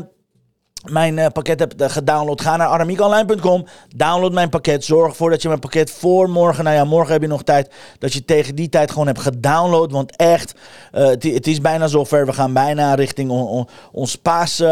mijn 0.85 1.17
uh, 1.17 1.25
pakket 1.33 1.59
hebt 1.59 1.81
uh, 1.81 1.89
gedownload, 1.89 2.41
ga 2.41 2.57
naar 2.57 2.67
aramiekonline.com. 2.67 3.65
Download 3.95 4.33
mijn 4.33 4.49
pakket. 4.49 4.83
Zorg 4.85 5.09
ervoor 5.09 5.29
dat 5.29 5.41
je 5.41 5.47
mijn 5.47 5.59
pakket 5.59 5.91
voor 5.91 6.29
morgen, 6.29 6.63
nou 6.63 6.75
ja, 6.75 6.83
morgen 6.83 7.13
heb 7.13 7.21
je 7.21 7.27
nog 7.27 7.43
tijd, 7.43 7.71
dat 7.97 8.13
je 8.13 8.25
tegen 8.25 8.55
die 8.55 8.69
tijd 8.69 8.91
gewoon 8.91 9.07
hebt 9.07 9.19
gedownload. 9.19 9.91
Want 9.91 10.15
echt, 10.15 10.53
uh, 10.93 11.07
het, 11.07 11.47
is 11.47 11.61
bijna 11.61 11.87
zover. 11.87 12.25
We 12.25 12.33
gaan 12.33 12.53
bijna 12.53 12.93
richting 12.93 13.29
on, 13.29 13.47
on, 13.47 13.67
ons 13.91 14.15
paas, 14.15 14.63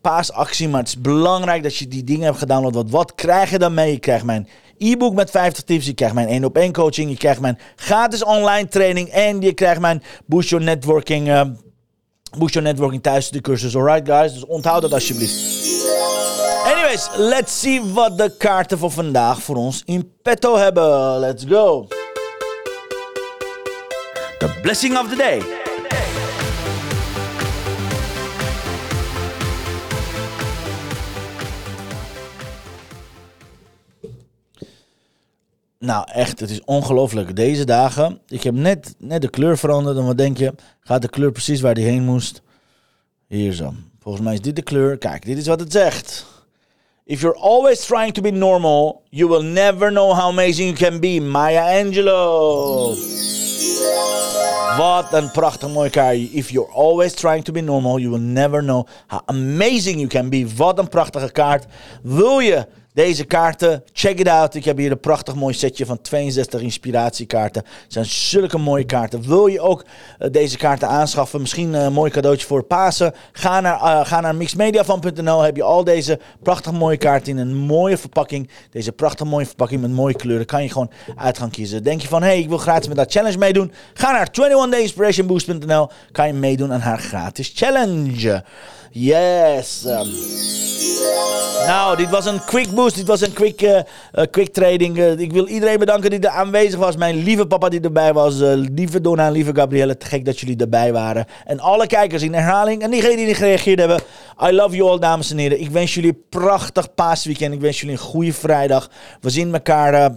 paasactie. 0.00 0.68
Maar 0.68 0.80
het 0.80 0.88
is 0.88 1.00
belangrijk 1.00 1.62
dat 1.62 1.76
je 1.76 1.88
die 1.88 2.04
dingen 2.04 2.24
hebt 2.24 2.38
gedownload. 2.38 2.74
Want 2.74 2.90
wat 2.90 3.14
krijg 3.14 3.50
je 3.50 3.58
dan 3.58 3.74
mee? 3.74 3.92
Je 3.92 3.98
krijgt 3.98 4.24
mijn 4.24 4.48
e-book 4.78 5.14
met 5.14 5.30
50 5.30 5.64
tips. 5.64 5.86
Je 5.86 5.94
krijgt 5.94 6.14
mijn 6.14 6.28
1 6.28 6.44
op 6.44 6.56
1 6.56 6.72
coaching. 6.72 7.10
Je 7.10 7.16
krijgt 7.16 7.40
mijn 7.40 7.58
gratis 7.76 8.24
online 8.24 8.68
training. 8.68 9.08
En 9.08 9.40
je 9.40 9.52
krijgt 9.52 9.80
mijn 9.80 10.02
Boost 10.26 10.48
Your 10.48 10.64
Networking 10.64 11.28
Boost 12.38 12.54
Your 12.54 12.68
Networking 12.68 13.02
thuis 13.02 13.28
de 13.30 13.40
cursus. 13.40 13.76
Alright 13.76 14.08
guys, 14.08 14.32
dus 14.32 14.44
onthoud 14.44 14.82
dat 14.82 14.92
alsjeblieft. 14.92 15.53
Let's 16.94 17.60
see 17.60 17.92
wat 17.92 18.18
de 18.18 18.36
kaarten 18.36 18.78
voor 18.78 18.90
vandaag 18.90 19.42
voor 19.42 19.56
ons 19.56 19.82
in 19.84 20.12
petto 20.22 20.56
hebben. 20.56 21.18
Let's 21.18 21.44
go. 21.44 21.86
The 24.38 24.58
blessing 24.62 24.98
of 24.98 25.08
the 25.08 25.16
day. 25.16 25.42
Nou, 35.78 36.10
echt, 36.12 36.40
het 36.40 36.50
is 36.50 36.64
ongelooflijk. 36.64 37.36
Deze 37.36 37.64
dagen, 37.64 38.20
ik 38.28 38.42
heb 38.42 38.54
net, 38.54 38.94
net 38.98 39.22
de 39.22 39.30
kleur 39.30 39.58
veranderd. 39.58 39.96
En 39.96 40.06
wat 40.06 40.18
denk 40.18 40.38
je? 40.38 40.54
Gaat 40.80 41.02
de 41.02 41.08
kleur 41.08 41.32
precies 41.32 41.60
waar 41.60 41.74
die 41.74 41.84
heen 41.84 42.02
moest? 42.02 42.42
Hier 43.26 43.52
zo. 43.52 43.74
Volgens 44.00 44.24
mij 44.24 44.34
is 44.34 44.40
dit 44.40 44.56
de 44.56 44.62
kleur. 44.62 44.98
Kijk, 44.98 45.24
dit 45.24 45.38
is 45.38 45.46
wat 45.46 45.60
het 45.60 45.72
zegt. 45.72 46.33
If 47.06 47.20
you're 47.20 47.36
always 47.36 47.84
trying 47.84 48.12
to 48.14 48.22
be 48.22 48.30
normal, 48.30 49.02
you 49.10 49.28
will 49.28 49.42
never 49.42 49.90
know 49.90 50.14
how 50.14 50.30
amazing 50.30 50.68
you 50.68 50.74
can 50.74 51.00
be. 51.00 51.20
Maya 51.20 51.60
Angelou. 51.60 52.96
Wat 54.78 55.12
een 55.12 55.30
prachtig 55.30 55.68
mooi 55.68 55.90
kaart. 55.90 56.32
If 56.32 56.50
you're 56.50 56.72
always 56.72 57.14
trying 57.14 57.42
to 57.42 57.52
be 57.52 57.60
normal, 57.60 57.98
you 57.98 58.10
will 58.10 58.24
never 58.24 58.62
know 58.62 58.86
how 59.06 59.20
amazing 59.26 59.98
you 59.98 60.08
can 60.08 60.30
be. 60.30 60.46
Wat 60.56 60.78
een 60.78 60.88
prachtige 60.88 61.32
kaart. 61.32 61.66
Wil 62.02 62.38
je 62.38 62.66
deze 62.94 63.24
kaarten, 63.24 63.84
check 63.92 64.18
it 64.18 64.28
out. 64.28 64.54
Ik 64.54 64.64
heb 64.64 64.76
hier 64.76 64.90
een 64.90 65.00
prachtig 65.00 65.34
mooi 65.34 65.54
setje 65.54 65.86
van 65.86 66.00
62 66.00 66.60
inspiratiekaarten. 66.60 67.62
Het 67.82 67.92
zijn 67.92 68.04
zulke 68.04 68.58
mooie 68.58 68.84
kaarten. 68.84 69.22
Wil 69.22 69.46
je 69.46 69.60
ook 69.60 69.84
uh, 70.18 70.28
deze 70.30 70.56
kaarten 70.56 70.88
aanschaffen? 70.88 71.40
Misschien 71.40 71.72
een 71.72 71.92
mooi 71.92 72.10
cadeautje 72.10 72.46
voor 72.46 72.62
Pasen. 72.62 73.14
Ga 73.32 73.60
naar, 73.60 73.74
uh, 73.74 74.06
ga 74.06 74.20
naar 74.20 74.34
mixmediafan.nl. 74.34 75.40
Heb 75.40 75.56
je 75.56 75.62
al 75.62 75.84
deze 75.84 76.18
prachtig 76.42 76.72
mooie 76.72 76.96
kaarten 76.96 77.32
in 77.32 77.38
een 77.38 77.54
mooie 77.56 77.96
verpakking. 77.96 78.50
Deze 78.70 78.92
prachtig 78.92 79.26
mooie 79.26 79.46
verpakking 79.46 79.80
met 79.80 79.90
mooie 79.90 80.14
kleuren. 80.14 80.46
Kan 80.46 80.62
je 80.62 80.68
gewoon 80.68 80.90
uit 81.16 81.38
gaan 81.38 81.50
kiezen. 81.50 81.82
Denk 81.82 82.00
je 82.00 82.08
van, 82.08 82.22
hé, 82.22 82.28
hey, 82.28 82.38
ik 82.38 82.48
wil 82.48 82.58
gratis 82.58 82.88
met 82.88 82.96
dat 82.96 83.12
challenge 83.12 83.38
meedoen? 83.38 83.72
Ga 83.94 84.12
naar 84.12 84.28
21dayinspirationboost.nl. 84.30 85.88
Kan 86.12 86.26
je 86.26 86.32
meedoen 86.32 86.72
aan 86.72 86.80
haar 86.80 86.98
gratis 86.98 87.52
challenge. 87.54 88.44
Yes. 88.96 89.84
Um. 89.86 90.08
Nou, 91.66 91.96
dit 91.96 92.10
was 92.10 92.26
een 92.26 92.44
quick 92.44 92.70
boost. 92.70 92.96
Dit 92.96 93.06
was 93.06 93.20
een 93.20 93.32
quick, 93.32 93.62
uh, 93.62 93.70
uh, 93.70 94.24
quick 94.30 94.52
trading. 94.52 94.98
Uh, 94.98 95.18
ik 95.18 95.32
wil 95.32 95.46
iedereen 95.46 95.78
bedanken 95.78 96.10
die 96.10 96.20
er 96.20 96.28
aanwezig 96.28 96.78
was. 96.78 96.96
Mijn 96.96 97.16
lieve 97.16 97.46
papa 97.46 97.68
die 97.68 97.80
erbij 97.80 98.12
was. 98.12 98.34
lieve 98.74 99.00
Donna 99.00 99.26
en 99.26 99.32
lieve 99.32 99.54
Gabrielle. 99.54 99.96
Te 99.96 100.06
gek 100.06 100.24
dat 100.24 100.40
jullie 100.40 100.56
erbij 100.56 100.92
waren. 100.92 101.26
En 101.44 101.60
alle 101.60 101.86
kijkers 101.86 102.22
in 102.22 102.34
herhaling. 102.34 102.82
En 102.82 102.90
diegenen 102.90 103.16
die 103.16 103.34
gereageerd 103.34 103.78
hebben. 103.78 104.00
I 104.48 104.52
love 104.52 104.76
you 104.76 104.90
all, 104.90 104.98
dames 104.98 105.30
en 105.30 105.38
heren. 105.38 105.60
Ik 105.60 105.70
wens 105.70 105.94
jullie 105.94 106.10
een 106.10 106.22
prachtig 106.28 106.94
paasweekend. 106.94 107.54
Ik 107.54 107.60
wens 107.60 107.80
jullie 107.80 107.94
een 107.94 108.02
goede 108.02 108.32
vrijdag. 108.32 108.90
We 109.20 109.30
zien 109.30 109.54
elkaar 109.54 110.12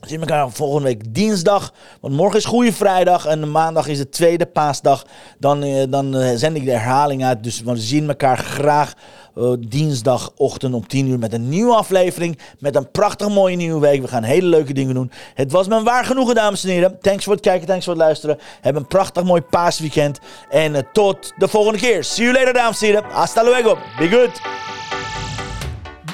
we 0.00 0.08
zien 0.08 0.20
elkaar 0.20 0.50
volgende 0.50 0.88
week 0.88 1.14
dinsdag. 1.14 1.72
Want 2.00 2.14
morgen 2.14 2.38
is 2.38 2.44
Goede 2.44 2.72
Vrijdag. 2.72 3.26
En 3.26 3.50
maandag 3.50 3.88
is 3.88 3.98
de 3.98 4.08
tweede 4.08 4.46
paasdag. 4.46 5.04
Dan, 5.38 5.64
uh, 5.64 5.84
dan 5.88 6.16
uh, 6.16 6.30
zend 6.34 6.56
ik 6.56 6.64
de 6.64 6.70
herhaling 6.70 7.24
uit. 7.24 7.44
Dus 7.44 7.60
we 7.60 7.76
zien 7.76 8.08
elkaar 8.08 8.38
graag 8.38 8.94
uh, 9.34 9.52
dinsdagochtend 9.58 10.74
om 10.74 10.86
10 10.86 11.08
uur 11.08 11.18
met 11.18 11.32
een 11.32 11.48
nieuwe 11.48 11.74
aflevering. 11.74 12.38
Met 12.58 12.76
een 12.76 12.90
prachtig 12.90 13.28
mooie 13.28 13.56
nieuwe 13.56 13.80
week. 13.80 14.00
We 14.00 14.08
gaan 14.08 14.22
hele 14.22 14.46
leuke 14.46 14.72
dingen 14.72 14.94
doen. 14.94 15.10
Het 15.34 15.52
was 15.52 15.68
me 15.68 15.82
waar 15.82 16.04
genoegen, 16.04 16.34
dames 16.34 16.64
en 16.64 16.70
heren. 16.70 16.98
Thanks 17.00 17.24
voor 17.24 17.32
het 17.32 17.42
kijken, 17.42 17.66
thanks 17.66 17.84
voor 17.84 17.94
het 17.94 18.02
luisteren. 18.02 18.38
Heb 18.60 18.76
een 18.76 18.86
prachtig 18.86 19.24
mooi 19.24 19.40
paasweekend. 19.40 20.18
En 20.48 20.86
tot 20.92 21.32
de 21.36 21.48
volgende 21.48 21.78
keer. 21.78 22.04
See 22.04 22.24
you 22.24 22.38
later, 22.38 22.52
dames 22.52 22.80
en 22.80 22.86
heren. 22.86 23.04
Hasta 23.10 23.42
luego. 23.42 23.78
Be 23.98 24.08
good. 24.08 24.75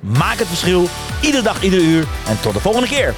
Maak 0.00 0.38
het 0.38 0.48
verschil, 0.48 0.88
iedere 1.20 1.42
dag, 1.42 1.62
iedere 1.62 1.82
uur. 1.82 2.06
En 2.28 2.40
tot 2.40 2.54
de 2.54 2.60
volgende 2.60 2.88
keer. 2.88 3.14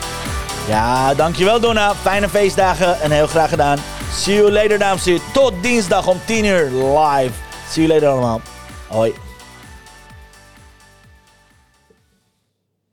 Ja, 0.69 1.15
dankjewel 1.15 1.61
Donna. 1.61 1.95
Fijne 1.95 2.29
feestdagen 2.29 3.01
en 3.01 3.11
heel 3.11 3.27
graag 3.27 3.49
gedaan. 3.49 3.79
See 4.13 4.35
you 4.35 4.53
later, 4.53 4.79
dames 4.79 5.07
en 5.07 5.13
heren. 5.13 5.27
Tot 5.33 5.53
dinsdag 5.63 6.07
om 6.07 6.21
10 6.25 6.45
uur 6.45 6.71
live. 6.71 7.33
See 7.71 7.87
you 7.87 7.89
later 7.95 8.09
allemaal. 8.09 8.41
Hoi. 8.89 9.15